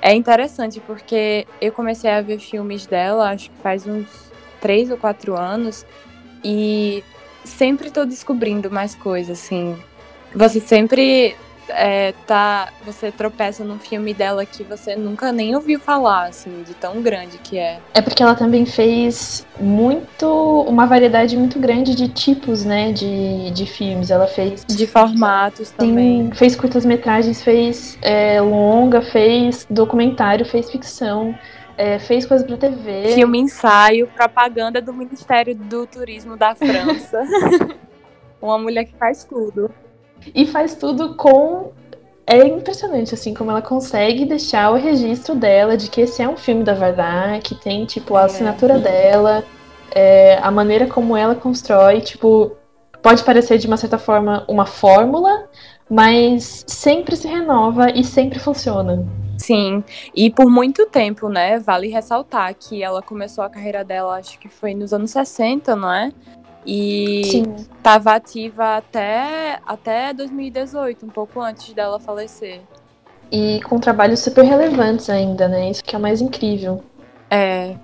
É 0.00 0.14
interessante 0.14 0.80
porque 0.80 1.46
eu 1.60 1.72
comecei 1.72 2.10
a 2.10 2.20
ver 2.20 2.38
filmes 2.38 2.86
dela, 2.86 3.30
acho 3.30 3.50
que 3.50 3.56
faz 3.58 3.86
uns 3.86 4.32
três 4.60 4.90
ou 4.90 4.96
quatro 4.96 5.36
anos, 5.36 5.84
e 6.44 7.04
sempre 7.44 7.90
tô 7.90 8.04
descobrindo 8.04 8.70
mais 8.70 8.94
coisas, 8.94 9.38
assim. 9.38 9.76
Você 10.34 10.60
sempre 10.60 11.36
é, 11.74 12.12
tá, 12.26 12.68
você 12.84 13.10
tropeça 13.10 13.64
num 13.64 13.78
filme 13.78 14.14
dela 14.14 14.44
que 14.44 14.62
você 14.62 14.96
nunca 14.96 15.32
nem 15.32 15.54
ouviu 15.54 15.80
falar, 15.80 16.26
assim, 16.26 16.62
de 16.62 16.74
tão 16.74 17.02
grande 17.02 17.38
que 17.38 17.58
é. 17.58 17.80
É 17.94 18.02
porque 18.02 18.22
ela 18.22 18.34
também 18.34 18.64
fez 18.66 19.46
muito, 19.60 20.26
uma 20.68 20.86
variedade 20.86 21.36
muito 21.36 21.58
grande 21.58 21.94
de 21.94 22.08
tipos, 22.08 22.64
né, 22.64 22.92
de, 22.92 23.50
de 23.50 23.66
filmes. 23.66 24.10
Ela 24.10 24.26
fez... 24.26 24.64
De 24.64 24.86
formatos 24.86 25.68
sim, 25.68 25.74
também. 25.76 26.30
fez 26.32 26.54
curtas-metragens, 26.54 27.42
fez 27.42 27.98
é, 28.02 28.40
longa, 28.40 29.02
fez 29.02 29.66
documentário, 29.68 30.44
fez 30.44 30.70
ficção. 30.70 31.34
É, 31.76 31.98
fez 31.98 32.26
coisa 32.26 32.44
pra 32.44 32.56
TV. 32.56 33.14
Filme 33.14 33.38
ensaio, 33.38 34.06
propaganda 34.06 34.80
do 34.80 34.92
Ministério 34.92 35.54
do 35.54 35.86
Turismo 35.86 36.36
da 36.36 36.54
França. 36.54 37.22
Uma 38.40 38.58
mulher 38.58 38.84
que 38.84 38.94
faz 38.96 39.24
tudo. 39.24 39.70
E 40.34 40.46
faz 40.46 40.74
tudo 40.74 41.14
com. 41.14 41.72
É 42.26 42.46
impressionante, 42.46 43.14
assim, 43.14 43.34
como 43.34 43.50
ela 43.50 43.60
consegue 43.60 44.24
deixar 44.24 44.70
o 44.70 44.76
registro 44.76 45.34
dela 45.34 45.76
de 45.76 45.90
que 45.90 46.02
esse 46.02 46.22
é 46.22 46.28
um 46.28 46.36
filme 46.36 46.62
da 46.62 46.72
Vardar, 46.72 47.40
que 47.42 47.54
tem, 47.54 47.84
tipo, 47.84 48.16
a 48.16 48.22
é. 48.22 48.24
assinatura 48.26 48.78
dela, 48.78 49.44
é, 49.94 50.38
a 50.40 50.50
maneira 50.50 50.86
como 50.86 51.16
ela 51.16 51.34
constrói, 51.34 52.00
tipo, 52.00 52.52
pode 53.02 53.24
parecer 53.24 53.58
de 53.58 53.66
uma 53.66 53.76
certa 53.76 53.98
forma 53.98 54.44
uma 54.48 54.64
fórmula, 54.64 55.48
mas 55.90 56.64
sempre 56.66 57.16
se 57.16 57.26
renova 57.26 57.90
e 57.90 58.04
sempre 58.04 58.38
funciona. 58.38 59.04
Sim, 59.36 59.82
e 60.14 60.30
por 60.30 60.48
muito 60.48 60.86
tempo, 60.86 61.28
né? 61.28 61.58
Vale 61.58 61.88
ressaltar 61.88 62.54
que 62.54 62.82
ela 62.82 63.02
começou 63.02 63.42
a 63.42 63.50
carreira 63.50 63.84
dela, 63.84 64.16
acho 64.16 64.38
que 64.38 64.48
foi 64.48 64.72
nos 64.72 64.92
anos 64.92 65.10
60, 65.10 65.74
não 65.74 65.92
é? 65.92 66.12
E 66.64 67.42
estava 67.56 68.14
ativa 68.14 68.76
até, 68.76 69.58
até 69.66 70.12
2018, 70.12 71.06
um 71.06 71.08
pouco 71.08 71.40
antes 71.40 71.72
dela 71.72 71.98
falecer. 71.98 72.60
E 73.30 73.60
com 73.62 73.78
trabalhos 73.78 74.20
super 74.20 74.44
relevantes 74.44 75.10
ainda, 75.10 75.48
né? 75.48 75.70
Isso 75.70 75.82
que 75.82 75.94
é 75.94 75.98
o 75.98 76.02
mais 76.02 76.20
incrível. 76.20 76.84
É. 77.30 77.74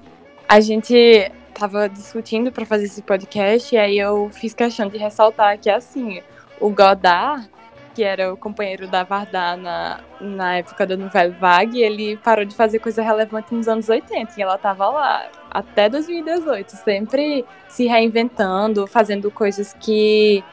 A 0.49 0.61
gente 0.61 1.31
tava 1.55 1.89
discutindo 1.89 2.53
para 2.53 2.65
fazer 2.65 2.85
esse 2.85 3.03
podcast 3.03 3.75
e 3.75 3.79
aí 3.79 3.99
eu 3.99 4.31
fiz 4.31 4.55
questão 4.55 4.89
de 4.89 4.97
ressaltar 4.97 5.59
que 5.59 5.69
assim, 5.69 6.23
o 6.61 6.71
Godard 6.71 7.49
que 7.99 8.05
era 8.05 8.33
o 8.33 8.37
companheiro 8.37 8.87
da 8.87 9.03
Vardar 9.03 9.57
na, 9.57 9.99
na 10.21 10.59
época 10.59 10.87
da 10.87 10.97
novela 10.97 11.35
Vague, 11.35 11.83
ele 11.83 12.17
parou 12.19 12.45
de 12.45 12.55
fazer 12.55 12.79
coisa 12.79 13.03
relevante 13.03 13.53
nos 13.53 13.67
anos 13.67 13.89
80 13.89 14.35
e 14.39 14.41
ela 14.41 14.57
tava 14.57 14.89
lá 14.89 15.29
até 15.51 15.89
2018, 15.89 16.77
sempre 16.77 17.45
se 17.67 17.89
reinventando, 17.89 18.87
fazendo 18.87 19.33
coisas 19.33 19.75
que 19.81 20.45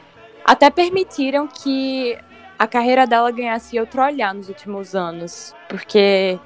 até 0.44 0.70
permitiram 0.70 1.46
que 1.46 2.18
a 2.58 2.66
carreira 2.66 3.06
dela 3.06 3.30
ganhasse 3.30 3.78
outro 3.78 4.02
olhar 4.02 4.34
nos 4.34 4.48
últimos 4.48 4.96
anos, 4.96 5.54
porque 5.68 6.40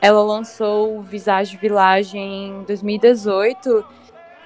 ela 0.00 0.22
lançou 0.22 0.96
o 0.96 1.02
Visage 1.02 1.58
Village 1.58 2.16
em 2.16 2.62
2018 2.62 3.84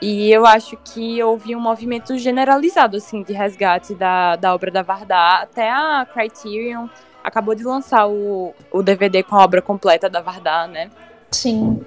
e 0.02 0.32
eu 0.32 0.44
acho 0.44 0.76
que 0.84 1.22
houve 1.22 1.54
um 1.54 1.60
movimento 1.60 2.18
generalizado, 2.18 2.96
assim, 2.96 3.22
de 3.22 3.32
resgate 3.32 3.94
da, 3.94 4.34
da 4.34 4.52
obra 4.52 4.68
da 4.68 4.82
Vardar. 4.82 5.42
Até 5.42 5.70
a 5.70 6.04
Criterion 6.12 6.88
acabou 7.22 7.54
de 7.54 7.62
lançar 7.62 8.08
o, 8.08 8.52
o 8.72 8.82
DVD 8.82 9.22
com 9.22 9.36
a 9.36 9.44
obra 9.44 9.62
completa 9.62 10.10
da 10.10 10.20
Vardar, 10.20 10.66
né? 10.66 10.90
Sim. 11.30 11.80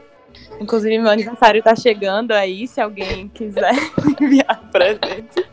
Inclusive, 0.62 0.98
meu 0.98 1.12
aniversário 1.12 1.62
tá 1.62 1.75
chegando 1.75 2.31
aí, 2.31 2.65
se 2.69 2.79
alguém 2.79 3.27
quiser 3.27 3.74
enviar 4.22 4.62
presente. 4.72 5.45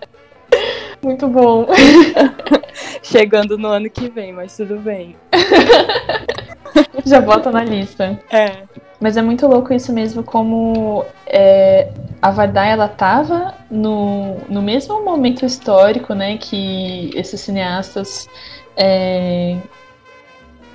Muito 1.02 1.26
bom. 1.26 1.66
Chegando 3.02 3.58
no 3.58 3.66
ano 3.66 3.90
que 3.90 4.08
vem, 4.08 4.32
mas 4.32 4.56
tudo 4.56 4.76
bem. 4.76 5.16
Já 7.04 7.20
bota 7.20 7.50
na 7.50 7.64
lista. 7.64 8.20
É. 8.30 8.62
Mas 9.02 9.16
é 9.16 9.22
muito 9.22 9.48
louco 9.48 9.74
isso 9.74 9.92
mesmo, 9.92 10.22
como 10.22 11.04
é, 11.26 11.90
a 12.22 12.30
Vardai, 12.30 12.70
ela 12.70 12.86
tava 12.86 13.52
no, 13.68 14.36
no 14.48 14.62
mesmo 14.62 15.04
momento 15.04 15.44
histórico, 15.44 16.14
né, 16.14 16.38
que 16.38 17.10
esses 17.12 17.40
cineastas 17.40 18.28
é, 18.76 19.58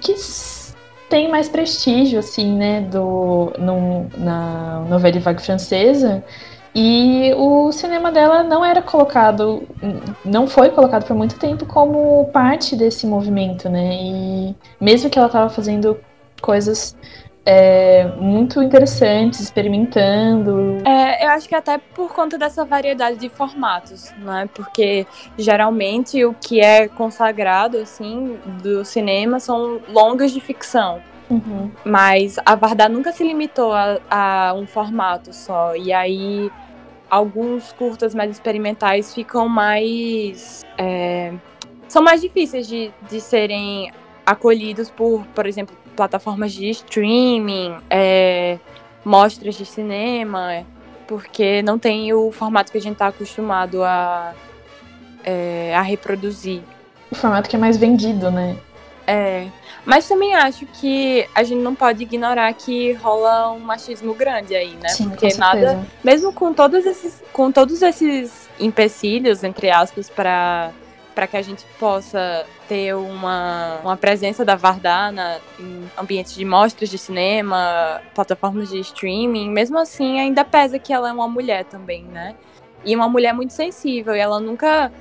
que 0.02 0.14
tem 1.08 1.32
mais 1.32 1.48
prestígio, 1.48 2.20
assim, 2.20 2.54
né, 2.58 2.82
do, 2.82 3.54
no, 3.58 4.08
na 4.18 4.82
novela 4.90 5.22
vague 5.22 5.42
francesa, 5.42 6.22
e 6.76 7.34
o 7.38 7.72
cinema 7.72 8.12
dela 8.12 8.44
não 8.44 8.64
era 8.64 8.82
colocado, 8.82 9.64
não 10.26 10.48
foi 10.48 10.70
colocado 10.70 11.06
por 11.06 11.16
muito 11.16 11.40
tempo 11.40 11.66
como 11.66 12.26
parte 12.34 12.76
desse 12.76 13.08
movimento, 13.08 13.68
né? 13.68 13.96
E 13.96 14.56
mesmo 14.80 15.10
que 15.10 15.18
ela 15.18 15.26
estava 15.28 15.50
fazendo 15.50 15.98
coisas 16.40 16.96
é, 17.50 18.06
muito 18.20 18.62
interessantes, 18.62 19.40
experimentando. 19.40 20.82
É, 20.86 21.26
eu 21.26 21.30
acho 21.30 21.48
que 21.48 21.56
até 21.56 21.78
por 21.78 22.14
conta 22.14 22.38
dessa 22.38 22.66
variedade 22.66 23.18
de 23.18 23.30
formatos, 23.30 24.12
né? 24.18 24.50
Porque 24.54 25.08
geralmente 25.38 26.26
o 26.26 26.34
que 26.34 26.60
é 26.60 26.90
consagrado, 26.90 27.78
assim, 27.78 28.38
do 28.62 28.84
cinema 28.84 29.40
são 29.40 29.80
longas 29.88 30.34
de 30.34 30.42
ficção. 30.42 31.02
Uhum. 31.30 31.72
Mas 31.86 32.36
a 32.46 32.54
Vardar 32.54 32.90
nunca 32.90 33.14
se 33.14 33.24
limitou 33.24 33.72
a, 33.72 33.98
a 34.12 34.54
um 34.54 34.68
formato 34.68 35.32
só. 35.32 35.74
E 35.74 35.94
aí 35.94 36.52
alguns 37.10 37.72
curtas 37.72 38.14
mais 38.14 38.30
experimentais 38.30 39.14
ficam 39.14 39.48
mais. 39.48 40.66
É, 40.78 41.34
são 41.88 42.02
mais 42.04 42.20
difíceis 42.20 42.68
de, 42.68 42.92
de 43.10 43.22
serem 43.22 43.90
acolhidos 44.26 44.90
por, 44.92 45.26
por 45.28 45.48
exemplo, 45.48 45.74
plataformas 45.98 46.54
de 46.54 46.70
streaming, 46.70 47.76
é, 47.90 48.58
mostras 49.04 49.56
de 49.56 49.66
cinema, 49.66 50.64
porque 51.08 51.62
não 51.64 51.78
tem 51.78 52.14
o 52.14 52.32
formato 52.32 52.72
que 52.72 52.78
a 52.78 52.82
gente 52.82 52.94
está 52.94 53.08
acostumado 53.08 53.84
a, 53.84 54.34
é, 55.26 55.76
a 55.76 55.82
reproduzir. 55.82 56.62
O 57.12 57.16
formato 57.16 57.50
que 57.50 57.56
é 57.56 57.60
mais 57.60 57.76
vendido, 57.76 58.30
né? 58.32 58.56
É. 59.08 59.48
Mas 59.86 60.06
também 60.06 60.36
acho 60.36 60.66
que 60.66 61.26
a 61.34 61.42
gente 61.42 61.62
não 61.62 61.74
pode 61.74 62.04
ignorar 62.04 62.54
que 62.54 62.92
rola 62.94 63.54
um 63.54 63.60
machismo 63.60 64.14
grande 64.14 64.54
aí, 64.54 64.76
né? 64.76 64.90
Sim, 64.90 65.10
Porque 65.10 65.34
nada. 65.38 65.80
Mesmo 66.04 66.34
com 66.34 66.54
todos 66.54 66.86
esses, 66.86 67.24
com 67.32 67.50
todos 67.50 67.82
esses 67.82 68.50
empecilhos, 68.60 69.46
entre 69.46 69.72
aspas, 69.72 70.10
para 70.10 70.72
para 71.18 71.26
que 71.26 71.36
a 71.36 71.42
gente 71.42 71.66
possa 71.80 72.46
ter 72.70 72.96
uma, 72.96 73.80
uma 73.84 73.98
presença 73.98 74.46
da 74.46 74.56
Vardana 74.56 75.42
em 75.60 75.90
ambientes 75.98 76.36
de 76.36 76.46
mostras 76.46 76.92
de 76.92 76.98
cinema, 77.00 78.00
plataformas 78.14 78.70
de 78.70 78.80
streaming, 78.82 79.50
mesmo 79.50 79.80
assim 79.80 80.20
ainda 80.20 80.46
pesa 80.46 80.78
que 80.78 80.94
ela 80.94 81.10
é 81.10 81.12
uma 81.12 81.28
mulher 81.28 81.66
também, 81.66 82.04
né? 82.04 82.36
E 82.86 82.96
uma 82.96 83.10
mulher 83.10 83.34
muito 83.34 83.52
sensível, 83.52 84.16
e 84.16 84.20
ela 84.20 84.40
nunca 84.40 84.92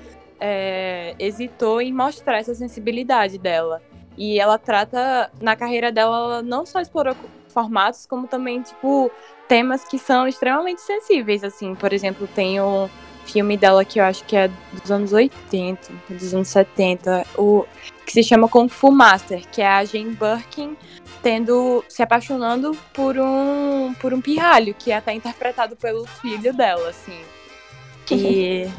é, 0.40 1.14
hesitou 1.18 1.82
em 1.82 1.92
mostrar 1.92 2.38
essa 2.38 2.54
sensibilidade 2.54 3.36
dela. 3.36 3.82
E 4.16 4.40
ela 4.40 4.56
trata, 4.56 5.30
na 5.38 5.54
carreira 5.54 5.92
dela, 5.92 6.16
ela 6.16 6.42
não 6.42 6.64
só 6.64 6.80
explorou 6.80 7.14
formatos, 7.48 8.06
como 8.06 8.26
também, 8.26 8.62
tipo, 8.62 9.10
temas 9.46 9.84
que 9.84 9.98
são 9.98 10.26
extremamente 10.26 10.80
sensíveis, 10.80 11.44
assim. 11.44 11.74
Por 11.74 11.92
exemplo, 11.92 12.26
tem 12.34 12.58
o 12.58 12.88
filme 13.26 13.56
dela 13.56 13.84
que 13.84 14.00
eu 14.00 14.04
acho 14.04 14.24
que 14.24 14.36
é 14.36 14.50
dos 14.72 14.90
anos 14.90 15.12
80, 15.12 15.92
dos 16.08 16.34
anos 16.34 16.48
70, 16.48 17.26
o, 17.36 17.66
que 18.04 18.12
se 18.12 18.22
chama 18.22 18.48
Kung 18.48 18.68
Fu 18.68 18.90
Master, 18.90 19.42
que 19.50 19.60
é 19.60 19.66
a 19.66 19.84
Jane 19.84 20.16
Birkin 20.16 20.76
tendo, 21.22 21.84
se 21.88 22.02
apaixonando 22.02 22.76
por 22.92 23.18
um, 23.18 23.92
por 24.00 24.14
um 24.14 24.20
pirralho, 24.20 24.74
que 24.74 24.92
é 24.92 24.96
até 24.96 25.12
interpretado 25.12 25.74
pelo 25.74 26.06
filho 26.06 26.52
dela, 26.52 26.88
assim. 26.88 27.20
E... 28.10 28.68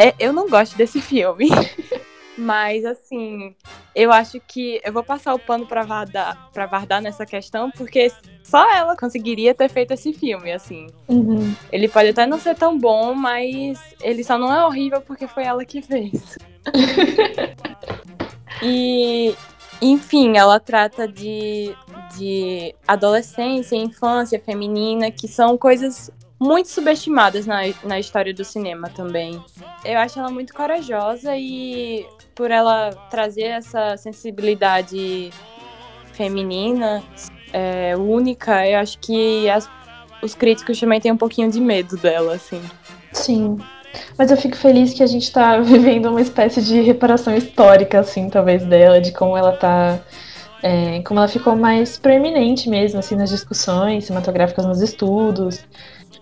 É, 0.00 0.14
eu 0.16 0.32
não 0.32 0.48
gosto 0.48 0.76
desse 0.76 1.00
filme. 1.00 1.48
Mas, 2.38 2.84
assim, 2.84 3.52
eu 3.92 4.12
acho 4.12 4.40
que 4.40 4.80
eu 4.84 4.92
vou 4.92 5.02
passar 5.02 5.34
o 5.34 5.40
pano 5.40 5.66
pra 5.66 5.82
Vardar, 5.82 6.48
pra 6.52 6.66
Vardar 6.66 7.02
nessa 7.02 7.26
questão, 7.26 7.68
porque 7.72 8.12
só 8.44 8.72
ela 8.72 8.96
conseguiria 8.96 9.52
ter 9.52 9.68
feito 9.68 9.92
esse 9.92 10.12
filme, 10.12 10.52
assim. 10.52 10.86
Uhum. 11.08 11.52
Ele 11.72 11.88
pode 11.88 12.10
até 12.10 12.26
não 12.26 12.38
ser 12.38 12.54
tão 12.54 12.78
bom, 12.78 13.12
mas 13.12 13.80
ele 14.00 14.22
só 14.22 14.38
não 14.38 14.54
é 14.54 14.64
horrível 14.64 15.00
porque 15.00 15.26
foi 15.26 15.42
ela 15.42 15.64
que 15.64 15.82
fez. 15.82 16.38
e 18.62 19.34
enfim, 19.82 20.36
ela 20.36 20.60
trata 20.60 21.08
de, 21.08 21.74
de 22.16 22.72
adolescência, 22.86 23.74
infância 23.74 24.40
feminina, 24.40 25.10
que 25.10 25.26
são 25.26 25.58
coisas 25.58 26.08
muito 26.40 26.68
subestimadas 26.68 27.46
na, 27.46 27.62
na 27.84 27.98
história 27.98 28.32
do 28.32 28.44
cinema 28.44 28.88
também. 28.88 29.42
Eu 29.84 29.98
acho 29.98 30.18
ela 30.18 30.30
muito 30.30 30.54
corajosa 30.54 31.36
e 31.36 32.06
por 32.34 32.50
ela 32.50 32.90
trazer 33.10 33.44
essa 33.44 33.96
sensibilidade 33.96 35.30
feminina 36.12 37.02
é, 37.52 37.96
única, 37.96 38.66
eu 38.66 38.78
acho 38.78 38.98
que 38.98 39.48
as, 39.48 39.68
os 40.22 40.34
críticos 40.34 40.78
também 40.78 41.00
têm 41.00 41.12
um 41.12 41.16
pouquinho 41.16 41.50
de 41.50 41.60
medo 41.60 41.96
dela, 41.96 42.34
assim. 42.34 42.60
Sim. 43.12 43.58
Mas 44.16 44.30
eu 44.30 44.36
fico 44.36 44.56
feliz 44.56 44.92
que 44.92 45.02
a 45.02 45.06
gente 45.06 45.32
tá 45.32 45.58
vivendo 45.60 46.06
uma 46.06 46.20
espécie 46.20 46.62
de 46.62 46.80
reparação 46.80 47.34
histórica, 47.34 48.00
assim, 48.00 48.28
talvez, 48.28 48.64
dela, 48.64 49.00
de 49.00 49.12
como 49.12 49.36
ela 49.36 49.52
tá. 49.52 49.98
É, 50.60 51.00
como 51.02 51.20
ela 51.20 51.28
ficou 51.28 51.54
mais 51.54 51.98
proeminente 51.98 52.68
mesmo, 52.68 52.98
assim, 52.98 53.14
nas 53.14 53.30
discussões 53.30 54.06
cinematográficas, 54.06 54.66
nos 54.66 54.80
estudos. 54.80 55.64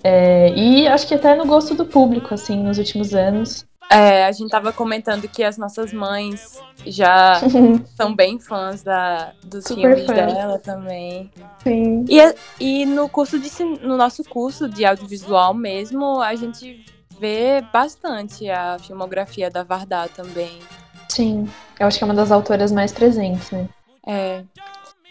É, 0.09 0.55
e 0.55 0.87
acho 0.87 1.05
que 1.09 1.15
até 1.15 1.35
no 1.35 1.45
gosto 1.45 1.75
do 1.75 1.85
público, 1.85 2.33
assim, 2.33 2.63
nos 2.63 2.79
últimos 2.79 3.13
anos. 3.13 3.67
É, 3.91 4.25
a 4.25 4.31
gente 4.31 4.51
tava 4.51 4.73
comentando 4.73 5.27
que 5.27 5.43
as 5.43 5.59
nossas 5.59 5.93
mães 5.93 6.61
já 6.87 7.41
são 7.97 8.15
bem 8.15 8.39
fãs 8.39 8.85
da, 8.85 9.33
dos 9.43 9.65
Super 9.65 9.97
filmes 9.97 10.07
fã. 10.07 10.15
dela 10.15 10.61
também. 10.61 11.29
Sim. 11.65 12.05
E, 12.09 12.35
e 12.61 12.87
no 12.87 13.09
curso 13.09 13.37
de 13.37 13.51
no 13.83 13.97
nosso 13.97 14.23
curso 14.23 14.69
de 14.69 14.85
audiovisual 14.85 15.53
mesmo, 15.53 16.21
a 16.21 16.37
gente 16.37 16.87
vê 17.19 17.61
bastante 17.73 18.49
a 18.49 18.79
filmografia 18.79 19.51
da 19.51 19.65
Vardá 19.65 20.07
também. 20.07 20.61
Sim, 21.09 21.49
eu 21.81 21.89
acho 21.89 21.99
que 21.99 22.05
é 22.05 22.07
uma 22.07 22.15
das 22.15 22.31
autoras 22.31 22.71
mais 22.71 22.93
presentes, 22.93 23.51
né? 23.51 23.69
É. 24.07 24.45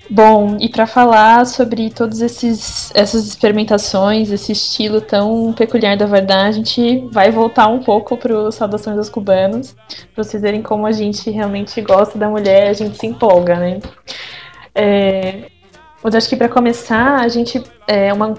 Bom, 0.10 0.58
e 0.60 0.70
para 0.70 0.86
falar 0.86 1.46
sobre 1.46 1.90
todas 1.90 2.22
essas 2.22 3.26
experimentações, 3.26 4.32
esse 4.32 4.52
estilo 4.52 5.02
tão 5.02 5.52
peculiar 5.54 5.98
da 5.98 6.06
verdade, 6.06 6.50
a 6.50 6.52
gente 6.52 7.08
vai 7.12 7.32
voltar 7.32 7.68
um 7.68 7.80
pouco 7.80 8.16
para 8.16 8.52
Saudações 8.52 8.98
aos 8.98 9.10
Cubanos, 9.10 9.76
para 10.14 10.24
vocês 10.24 10.44
verem 10.44 10.62
como 10.62 10.86
a 10.86 10.92
gente 10.92 11.32
realmente 11.32 11.82
gosta 11.82 12.20
da 12.20 12.30
mulher, 12.30 12.70
a 12.70 12.74
gente 12.74 12.98
se 12.98 13.08
empolga, 13.08 13.56
né? 13.56 13.80
É, 14.76 15.50
mas 16.04 16.14
acho 16.14 16.30
que 16.30 16.36
para 16.36 16.50
começar, 16.50 17.22
a 17.22 17.28
gente 17.28 17.64
é 17.88 18.14
uma 18.14 18.36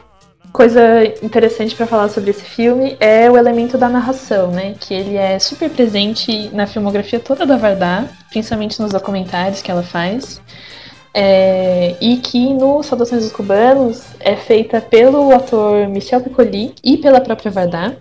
coisa 0.52 1.04
interessante 1.20 1.74
para 1.74 1.86
falar 1.86 2.08
sobre 2.08 2.30
esse 2.30 2.44
filme 2.44 2.96
é 3.00 3.30
o 3.30 3.36
elemento 3.36 3.76
da 3.76 3.88
narração, 3.88 4.52
né? 4.52 4.74
Que 4.78 4.94
ele 4.94 5.16
é 5.16 5.38
super 5.40 5.68
presente 5.68 6.48
na 6.54 6.66
filmografia 6.66 7.18
toda 7.18 7.44
da 7.44 7.56
Vardá, 7.56 8.04
principalmente 8.30 8.80
nos 8.80 8.92
documentários 8.92 9.60
que 9.60 9.70
ela 9.70 9.82
faz. 9.82 10.40
É, 11.18 11.96
e 11.98 12.18
que 12.18 12.52
no 12.52 12.82
Saudações 12.82 13.22
dos 13.22 13.32
Cubanos 13.32 14.04
é 14.20 14.36
feita 14.36 14.82
pelo 14.82 15.34
ator 15.34 15.88
Michel 15.88 16.20
Piccoli 16.20 16.74
e 16.84 16.98
pela 16.98 17.22
própria 17.22 17.50
Vardá. 17.50 17.94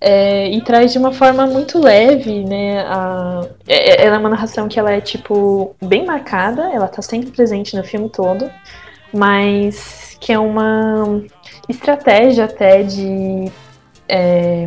É, 0.00 0.48
e 0.48 0.62
traz 0.62 0.90
de 0.92 0.98
uma 0.98 1.12
forma 1.12 1.46
muito 1.46 1.78
leve, 1.78 2.42
né? 2.42 2.80
A, 2.86 3.46
é, 3.68 3.90
é, 3.90 4.06
ela 4.06 4.16
é 4.16 4.18
uma 4.18 4.30
narração 4.30 4.68
que 4.68 4.80
ela 4.80 4.90
é, 4.90 5.02
tipo, 5.02 5.76
bem 5.82 6.06
marcada, 6.06 6.70
ela 6.72 6.88
tá 6.88 7.02
sempre 7.02 7.30
presente 7.30 7.76
no 7.76 7.84
filme 7.84 8.08
todo, 8.08 8.50
mas 9.12 10.16
que 10.18 10.32
é 10.32 10.38
uma 10.38 11.22
estratégia 11.68 12.46
até 12.46 12.82
de 12.82 13.52
é, 14.08 14.64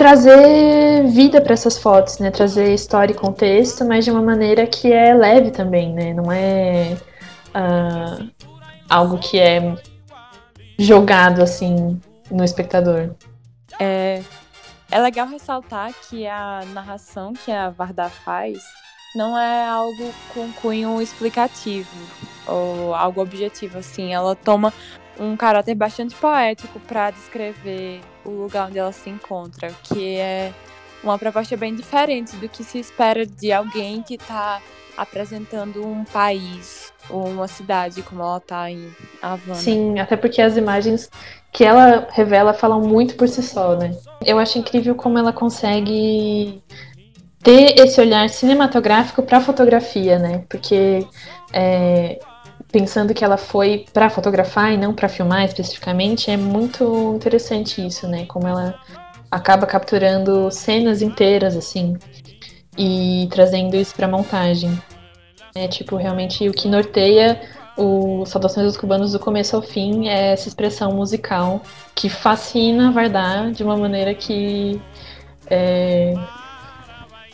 trazer 0.00 1.06
vida 1.08 1.42
para 1.42 1.52
essas 1.52 1.76
fotos, 1.76 2.18
né? 2.18 2.30
Trazer 2.30 2.72
história 2.72 3.12
e 3.12 3.14
contexto, 3.14 3.84
mas 3.84 4.02
de 4.02 4.10
uma 4.10 4.22
maneira 4.22 4.66
que 4.66 4.90
é 4.90 5.12
leve 5.12 5.50
também, 5.50 5.92
né? 5.92 6.14
Não 6.14 6.32
é 6.32 6.96
uh, 7.54 8.30
algo 8.88 9.18
que 9.18 9.38
é 9.38 9.74
jogado 10.78 11.42
assim 11.42 12.00
no 12.30 12.42
espectador. 12.42 13.10
É, 13.78 14.22
é 14.90 14.98
legal 14.98 15.26
ressaltar 15.26 15.92
que 16.08 16.26
a 16.26 16.62
narração 16.72 17.34
que 17.34 17.52
a 17.52 17.68
Varda 17.68 18.08
faz 18.08 18.56
não 19.14 19.38
é 19.38 19.68
algo 19.68 20.14
com 20.32 20.50
cunho 20.62 21.02
explicativo 21.02 21.94
ou 22.46 22.94
algo 22.94 23.20
objetivo 23.20 23.76
assim. 23.76 24.14
Ela 24.14 24.34
toma 24.34 24.72
um 25.20 25.36
caráter 25.36 25.74
bastante 25.74 26.16
poético 26.16 26.80
para 26.80 27.10
descrever 27.10 28.00
o 28.24 28.30
lugar 28.30 28.68
onde 28.68 28.78
ela 28.78 28.90
se 28.90 29.10
encontra, 29.10 29.70
que 29.84 30.16
é 30.16 30.52
uma 31.04 31.18
proposta 31.18 31.56
bem 31.56 31.74
diferente 31.74 32.34
do 32.36 32.48
que 32.48 32.64
se 32.64 32.78
espera 32.78 33.26
de 33.26 33.52
alguém 33.52 34.02
que 34.02 34.14
está 34.14 34.60
apresentando 34.96 35.86
um 35.86 36.04
país 36.04 36.92
ou 37.08 37.26
uma 37.26 37.48
cidade 37.48 38.02
como 38.02 38.22
ela 38.22 38.38
está 38.38 38.70
em 38.70 38.90
Havana. 39.20 39.54
Sim, 39.54 39.98
até 39.98 40.16
porque 40.16 40.40
as 40.40 40.56
imagens 40.56 41.10
que 41.52 41.64
ela 41.64 42.06
revela 42.10 42.52
falam 42.54 42.80
muito 42.80 43.14
por 43.14 43.28
si 43.28 43.42
só, 43.42 43.76
né? 43.76 43.94
Eu 44.24 44.38
acho 44.38 44.58
incrível 44.58 44.94
como 44.94 45.18
ela 45.18 45.32
consegue 45.32 46.62
ter 47.42 47.78
esse 47.78 48.00
olhar 48.00 48.28
cinematográfico 48.28 49.22
para 49.22 49.38
a 49.38 49.40
fotografia, 49.42 50.18
né? 50.18 50.44
Porque 50.48 51.06
é, 51.52 52.20
pensando 52.70 53.12
que 53.12 53.24
ela 53.24 53.36
foi 53.36 53.84
para 53.92 54.10
fotografar 54.10 54.72
e 54.72 54.76
não 54.76 54.94
para 54.94 55.08
filmar 55.08 55.44
especificamente, 55.44 56.30
é 56.30 56.36
muito 56.36 57.14
interessante 57.14 57.84
isso, 57.84 58.08
né? 58.08 58.24
Como 58.26 58.46
ela 58.46 58.74
acaba 59.30 59.66
capturando 59.66 60.50
cenas 60.50 61.02
inteiras 61.02 61.56
assim 61.56 61.96
e 62.76 63.28
trazendo 63.30 63.76
isso 63.76 63.94
para 63.94 64.08
montagem. 64.08 64.80
É 65.54 65.66
tipo 65.66 65.96
realmente 65.96 66.48
o 66.48 66.52
que 66.52 66.68
norteia 66.68 67.40
o 67.76 68.24
Saudações 68.26 68.66
dos 68.66 68.76
Cubanos 68.76 69.12
do 69.12 69.18
começo 69.18 69.56
ao 69.56 69.62
fim 69.62 70.08
é 70.08 70.32
essa 70.32 70.48
expressão 70.48 70.92
musical 70.92 71.62
que 71.94 72.08
fascina 72.08 72.90
Vardar 72.90 73.50
de 73.52 73.62
uma 73.62 73.76
maneira 73.76 74.14
que 74.14 74.80
é, 75.48 76.14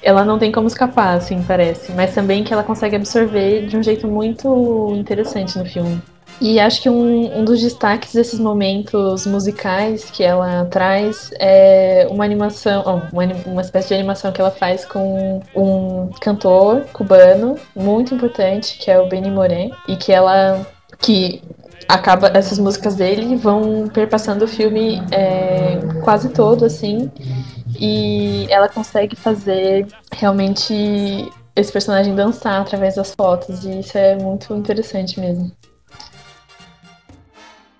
ela 0.07 0.25
não 0.25 0.39
tem 0.39 0.53
como 0.53 0.69
escapar, 0.69 1.17
assim, 1.17 1.43
parece. 1.43 1.91
Mas 1.91 2.15
também 2.15 2.45
que 2.45 2.53
ela 2.53 2.63
consegue 2.63 2.95
absorver 2.95 3.67
de 3.67 3.77
um 3.77 3.83
jeito 3.83 4.07
muito 4.07 4.93
interessante 4.95 5.59
no 5.59 5.65
filme. 5.67 6.01
E 6.41 6.61
acho 6.61 6.81
que 6.81 6.89
um, 6.89 7.41
um 7.41 7.45
dos 7.45 7.61
destaques 7.61 8.15
desses 8.15 8.39
momentos 8.39 9.27
musicais 9.27 10.09
que 10.09 10.23
ela 10.23 10.65
traz 10.67 11.31
é 11.41 12.07
uma 12.09 12.25
animação, 12.25 13.03
uma, 13.13 13.25
uma 13.47 13.63
espécie 13.63 13.89
de 13.89 13.95
animação 13.95 14.31
que 14.31 14.41
ela 14.41 14.53
faz 14.53 14.85
com 14.85 15.41
um 15.57 16.09
cantor 16.21 16.85
cubano 16.93 17.57
muito 17.75 18.15
importante, 18.15 18.79
que 18.79 18.89
é 18.89 19.01
o 19.01 19.09
Benny 19.09 19.31
Moré, 19.31 19.71
e 19.89 19.97
que 19.97 20.13
ela 20.13 20.65
que 21.01 21.43
acaba 21.89 22.31
essas 22.33 22.61
músicas 22.61 22.95
dele 22.95 23.35
vão 23.35 23.89
perpassando 23.93 24.45
o 24.45 24.49
filme 24.49 25.03
é, 25.11 25.79
quase 26.05 26.29
todo 26.29 26.65
assim 26.65 27.11
e 27.81 28.47
ela 28.51 28.69
consegue 28.69 29.17
fazer 29.17 29.87
realmente 30.13 30.75
esse 31.55 31.73
personagem 31.73 32.15
dançar 32.15 32.61
através 32.61 32.97
das 32.97 33.15
fotos, 33.15 33.65
e 33.65 33.81
isso 33.81 33.97
é 33.97 34.17
muito 34.17 34.55
interessante 34.55 35.19
mesmo. 35.19 35.51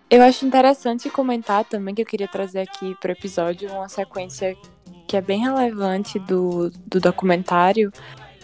Eu 0.09 0.23
acho 0.23 0.47
interessante 0.47 1.11
comentar 1.11 1.65
também 1.65 1.95
que 1.95 2.01
eu 2.01 2.07
queria 2.07 2.29
trazer 2.29 2.61
aqui 2.61 2.95
para 3.01 3.11
o 3.11 3.13
episódio 3.13 3.71
uma 3.73 3.89
sequência 3.89 4.57
que 5.07 5.17
é 5.17 5.21
bem 5.21 5.41
relevante 5.41 6.19
do, 6.19 6.71
do 6.87 7.01
documentário, 7.01 7.93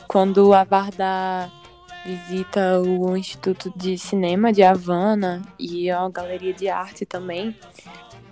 quando 0.06 0.52
a 0.52 0.64
Varda 0.64 1.50
visita 2.04 2.80
o 2.80 3.16
Instituto 3.16 3.72
de 3.76 3.96
Cinema 3.96 4.52
de 4.52 4.62
Havana 4.62 5.40
e 5.58 5.88
a 5.88 6.08
Galeria 6.08 6.52
de 6.52 6.68
Arte 6.68 7.06
também 7.06 7.56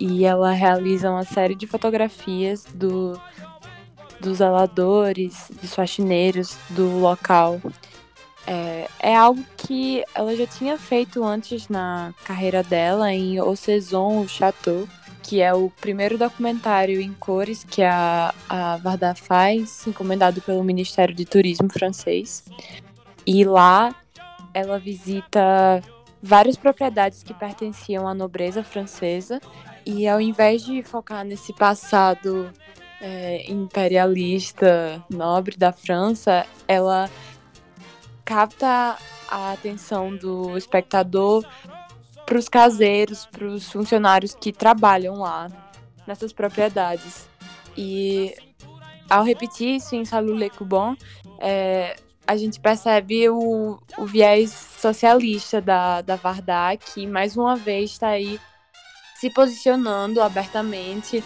e 0.01 0.25
ela 0.25 0.51
realiza 0.51 1.11
uma 1.11 1.23
série 1.23 1.53
de 1.53 1.67
fotografias 1.67 2.65
do, 2.73 3.21
dos 4.19 4.39
zeladores, 4.39 5.51
dos 5.61 5.75
faxineiros 5.75 6.57
do 6.71 6.97
local. 6.97 7.61
É, 8.47 8.87
é, 8.99 9.15
algo 9.15 9.45
que 9.55 10.03
ela 10.15 10.35
já 10.35 10.47
tinha 10.47 10.75
feito 10.75 11.23
antes 11.23 11.69
na 11.69 12.15
carreira 12.25 12.63
dela 12.63 13.13
em 13.13 13.39
O 13.39 13.55
Saison, 13.55 14.21
o 14.21 14.27
Chateau, 14.27 14.89
que 15.21 15.39
é 15.39 15.53
o 15.53 15.69
primeiro 15.79 16.17
documentário 16.17 16.99
em 16.99 17.13
cores 17.13 17.63
que 17.63 17.83
a, 17.83 18.33
a 18.49 18.77
Varda 18.77 19.13
faz, 19.13 19.85
encomendado 19.85 20.41
pelo 20.41 20.63
Ministério 20.63 21.13
de 21.13 21.25
Turismo 21.25 21.71
francês. 21.71 22.43
E 23.23 23.43
lá 23.43 23.93
ela 24.51 24.79
visita 24.79 25.79
várias 26.23 26.57
propriedades 26.57 27.21
que 27.21 27.35
pertenciam 27.35 28.07
à 28.07 28.15
nobreza 28.15 28.63
francesa 28.63 29.39
e 29.85 30.07
ao 30.07 30.21
invés 30.21 30.63
de 30.63 30.81
focar 30.83 31.25
nesse 31.25 31.53
passado 31.53 32.51
é, 33.01 33.51
imperialista 33.51 35.03
nobre 35.09 35.57
da 35.57 35.71
França, 35.71 36.45
ela 36.67 37.09
capta 38.23 38.97
a 39.29 39.51
atenção 39.53 40.15
do 40.15 40.57
espectador 40.57 41.45
para 42.25 42.37
os 42.37 42.47
caseiros, 42.47 43.25
para 43.25 43.45
os 43.45 43.71
funcionários 43.71 44.35
que 44.35 44.53
trabalham 44.53 45.15
lá 45.15 45.47
nessas 46.05 46.31
propriedades. 46.31 47.27
E 47.75 48.33
ao 49.09 49.23
repetir 49.23 49.75
isso 49.75 49.95
em 49.95 50.05
Salut 50.05 50.37
Le 50.37 50.49
Coubon, 50.49 50.95
é, 51.39 51.95
a 52.25 52.37
gente 52.37 52.59
percebe 52.59 53.29
o, 53.29 53.79
o 53.97 54.05
viés 54.05 54.51
socialista 54.51 55.59
da, 55.59 56.01
da 56.01 56.15
Varda, 56.15 56.77
que 56.77 57.05
mais 57.07 57.35
uma 57.35 57.55
vez 57.55 57.91
está 57.91 58.09
aí 58.09 58.39
se 59.21 59.29
posicionando 59.29 60.19
abertamente 60.19 61.23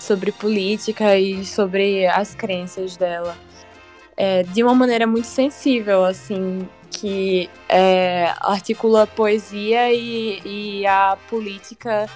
sobre 0.00 0.32
política 0.32 1.18
e 1.18 1.44
sobre 1.44 2.06
as 2.06 2.34
crenças 2.34 2.96
dela. 2.96 3.36
É, 4.16 4.44
de 4.44 4.62
uma 4.62 4.74
maneira 4.74 5.06
muito 5.06 5.26
sensível, 5.26 6.06
assim, 6.06 6.66
que 6.90 7.50
é, 7.68 8.32
articula 8.40 9.06
poesia 9.06 9.92
e, 9.92 10.40
e 10.42 10.86
a 10.86 11.18
política 11.28 12.08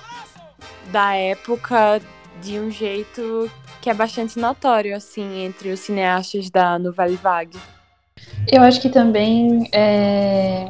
da 0.90 1.14
época 1.14 2.00
de 2.40 2.58
um 2.58 2.70
jeito 2.70 3.50
que 3.82 3.90
é 3.90 3.94
bastante 3.94 4.38
notório, 4.38 4.96
assim, 4.96 5.44
entre 5.44 5.70
os 5.70 5.80
cineastas 5.80 6.48
da 6.48 6.78
Nouvelle 6.78 7.16
Vague. 7.16 7.58
Eu 8.50 8.62
acho 8.62 8.80
que 8.80 8.88
também 8.88 9.68
é, 9.74 10.68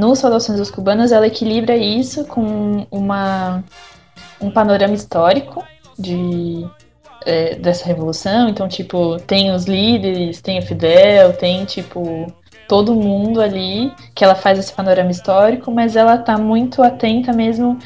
no 0.00 0.16
Saudações 0.16 0.58
dos 0.58 0.70
Cubanos 0.70 1.12
ela 1.12 1.26
equilibra 1.26 1.76
isso 1.76 2.24
com 2.24 2.86
uma, 2.90 3.62
um 4.40 4.50
panorama 4.50 4.94
histórico 4.94 5.62
de, 5.98 6.66
é, 7.26 7.56
dessa 7.56 7.84
revolução. 7.84 8.48
Então, 8.48 8.66
tipo, 8.66 9.18
tem 9.20 9.52
os 9.52 9.66
líderes, 9.66 10.40
tem 10.40 10.58
o 10.58 10.62
Fidel, 10.62 11.34
tem, 11.34 11.66
tipo, 11.66 12.32
todo 12.66 12.94
mundo 12.94 13.42
ali 13.42 13.92
que 14.14 14.24
ela 14.24 14.34
faz 14.34 14.58
esse 14.58 14.72
panorama 14.72 15.10
histórico, 15.10 15.70
mas 15.70 15.96
ela 15.96 16.16
tá 16.16 16.38
muito 16.38 16.82
atenta 16.82 17.30
mesmo 17.34 17.78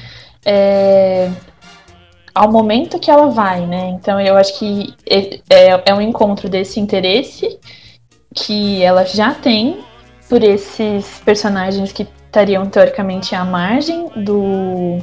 é, 0.46 1.28
ao 2.32 2.52
momento 2.52 3.00
que 3.00 3.10
ela 3.10 3.26
vai, 3.26 3.66
né? 3.66 3.88
Então 3.88 4.20
eu 4.20 4.36
acho 4.36 4.56
que 4.56 4.94
é, 5.04 5.40
é, 5.50 5.82
é 5.86 5.94
um 5.94 6.00
encontro 6.00 6.48
desse 6.48 6.78
interesse 6.78 7.58
que 8.32 8.82
ela 8.82 9.04
já 9.04 9.34
tem 9.34 9.82
por 10.34 10.42
esses 10.42 11.20
personagens 11.24 11.92
que 11.92 12.02
estariam 12.02 12.66
teoricamente 12.66 13.36
à 13.36 13.44
margem 13.44 14.08
do 14.16 14.98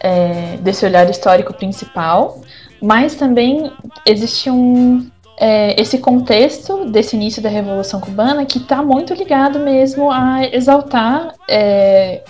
é, 0.00 0.56
desse 0.56 0.84
olhar 0.84 1.08
histórico 1.08 1.54
principal, 1.54 2.40
mas 2.82 3.14
também 3.14 3.70
existe 4.04 4.50
um 4.50 5.08
é, 5.38 5.80
esse 5.80 5.98
contexto 5.98 6.90
desse 6.90 7.14
início 7.14 7.40
da 7.40 7.48
Revolução 7.48 8.00
Cubana 8.00 8.44
que 8.44 8.58
está 8.58 8.82
muito 8.82 9.14
ligado 9.14 9.60
mesmo 9.60 10.10
a 10.10 10.44
exaltar 10.44 11.32
é, 11.48 12.24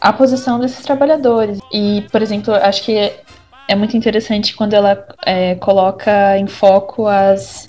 a 0.00 0.12
posição 0.12 0.60
desses 0.60 0.84
trabalhadores. 0.84 1.58
E, 1.72 2.06
por 2.12 2.22
exemplo, 2.22 2.54
acho 2.54 2.84
que 2.84 2.96
é, 2.96 3.22
é 3.66 3.74
muito 3.74 3.96
interessante 3.96 4.54
quando 4.54 4.74
ela 4.74 5.04
é, 5.26 5.56
coloca 5.56 6.38
em 6.38 6.46
foco 6.46 7.08
as 7.08 7.66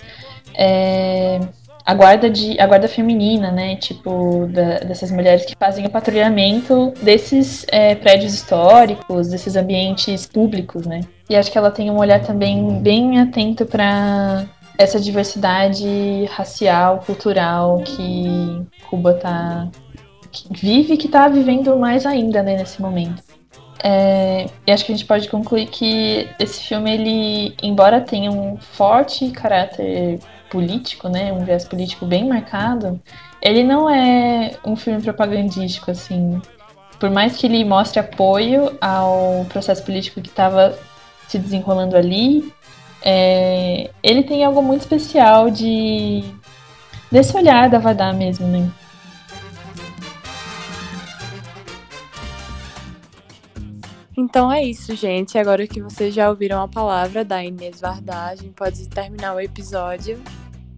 é, 0.54 1.40
a 1.86 1.94
guarda 1.94 2.30
de 2.30 2.60
a 2.60 2.68
guarda 2.68 2.88
feminina, 2.88 3.52
né? 3.52 3.76
Tipo 3.76 4.48
da, 4.48 4.80
dessas 4.80 5.12
mulheres 5.12 5.46
que 5.46 5.56
fazem 5.56 5.86
o 5.86 5.90
patrulhamento 5.90 6.94
desses 7.02 7.66
é, 7.70 7.96
prédios 7.96 8.34
históricos, 8.34 9.30
desses 9.30 9.56
ambientes 9.56 10.26
públicos, 10.26 10.86
né? 10.86 11.02
E 11.30 11.36
acho 11.36 11.52
que 11.52 11.58
ela 11.58 11.72
tem 11.72 11.90
um 11.90 11.98
olhar 11.98 12.22
também 12.22 12.80
bem 12.80 13.20
atento 13.20 13.66
para 13.66 14.46
essa 14.78 15.00
diversidade 15.00 16.26
racial, 16.32 17.04
cultural 17.06 17.82
que 17.84 18.66
Cuba 18.90 19.14
tá 19.14 19.68
que 20.32 20.48
vive 20.52 20.98
que 20.98 21.08
está 21.08 21.28
vivendo 21.28 21.78
mais 21.78 22.06
ainda 22.06 22.42
né, 22.42 22.56
nesse 22.56 22.82
momento. 22.82 23.22
É, 23.84 24.46
e 24.66 24.72
acho 24.72 24.86
que 24.86 24.92
a 24.92 24.96
gente 24.96 25.08
pode 25.08 25.28
concluir 25.28 25.68
que 25.68 26.30
esse 26.40 26.62
filme, 26.62 26.94
ele, 26.94 27.56
embora 27.64 28.00
tenha 28.00 28.32
um 28.32 28.56
forte 28.58 29.30
caráter 29.32 30.20
político, 30.52 31.08
né, 31.08 31.32
um 31.32 31.44
viés 31.44 31.64
político 31.64 32.06
bem 32.06 32.28
marcado, 32.28 33.02
ele 33.42 33.64
não 33.64 33.90
é 33.90 34.52
um 34.64 34.76
filme 34.76 35.02
propagandístico, 35.02 35.90
assim. 35.90 36.40
Por 37.00 37.10
mais 37.10 37.38
que 37.38 37.48
ele 37.48 37.66
mostre 37.66 38.00
apoio 38.00 38.78
ao 38.80 39.46
processo 39.50 39.84
político 39.84 40.22
que 40.22 40.30
estava 40.30 40.78
se 41.28 41.40
desenrolando 41.40 41.96
ali, 41.96 42.54
é, 43.02 43.90
ele 44.04 44.22
tem 44.24 44.44
algo 44.44 44.62
muito 44.62 44.82
especial 44.82 45.50
de 45.50 46.24
desse 47.12 47.36
olhar 47.36 47.70
da 47.70 47.80
Vadá 47.80 48.14
mesmo, 48.14 48.46
né? 48.46 48.70
Então 54.16 54.52
é 54.52 54.64
isso, 54.64 54.96
gente. 54.96 55.38
Agora 55.38 55.66
que 55.66 55.82
vocês 55.82 56.14
já 56.14 56.30
ouviram 56.30 56.62
a 56.62 56.68
palavra 56.68 57.26
da 57.26 57.44
Inês 57.44 57.82
Vardagem, 57.82 58.52
pode 58.52 58.88
terminar 58.88 59.34
o 59.34 59.40
episódio. 59.40 60.22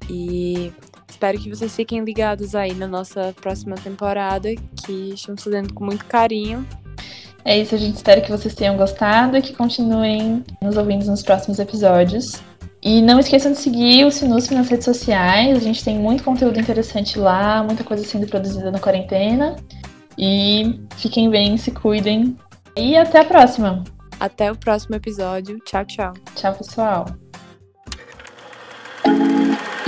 E 0.10 0.72
espero 1.10 1.40
que 1.40 1.50
vocês 1.50 1.76
fiquem 1.76 2.04
ligados 2.04 2.56
aí 2.56 2.74
na 2.74 2.88
nossa 2.88 3.34
próxima 3.42 3.76
temporada, 3.76 4.50
que 4.86 5.14
estamos 5.14 5.44
fazendo 5.44 5.74
com 5.74 5.86
muito 5.86 6.06
carinho. 6.06 6.68
É 7.46 7.58
isso, 7.60 7.76
a 7.76 7.78
gente 7.78 7.96
espera 7.96 8.22
que 8.22 8.32
vocês 8.32 8.56
tenham 8.56 8.78
gostado 8.78 9.36
e 9.38 9.42
que 9.42 9.54
continuem 9.54 10.44
nos 10.62 10.78
ouvindo 10.78 11.06
nos 11.06 11.22
próximos 11.22 11.60
episódios. 11.60 12.42
E 12.82 13.02
não 13.02 13.20
esqueçam 13.20 13.54
de 13.54 13.58
seguir 13.58 14.06
o 14.06 14.12
Sinusp 14.12 14.54
nas 14.54 14.68
redes 14.68 14.86
sociais, 14.86 15.58
a 15.58 15.62
gente 15.62 15.84
tem 15.84 15.98
muito 15.98 16.24
conteúdo 16.24 16.60
interessante 16.60 17.18
lá, 17.18 17.64
muita 17.64 17.84
coisa 17.84 18.04
sendo 18.04 18.28
produzida 18.28 18.72
na 18.72 18.80
quarentena. 18.80 19.56
E 20.18 20.80
fiquem 20.98 21.30
bem, 21.30 21.58
se 21.58 21.72
cuidem. 21.72 22.38
E 22.76 22.98
até 22.98 23.20
a 23.20 23.26
próxima. 23.26 23.84
Até 24.20 24.52
o 24.52 24.56
próximo 24.56 24.96
episódio. 24.96 25.60
Tchau, 25.66 25.86
tchau. 25.86 26.14
Tchau, 26.36 26.54
pessoal. 26.56 27.23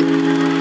Thank 0.06 0.50
you. 0.50 0.55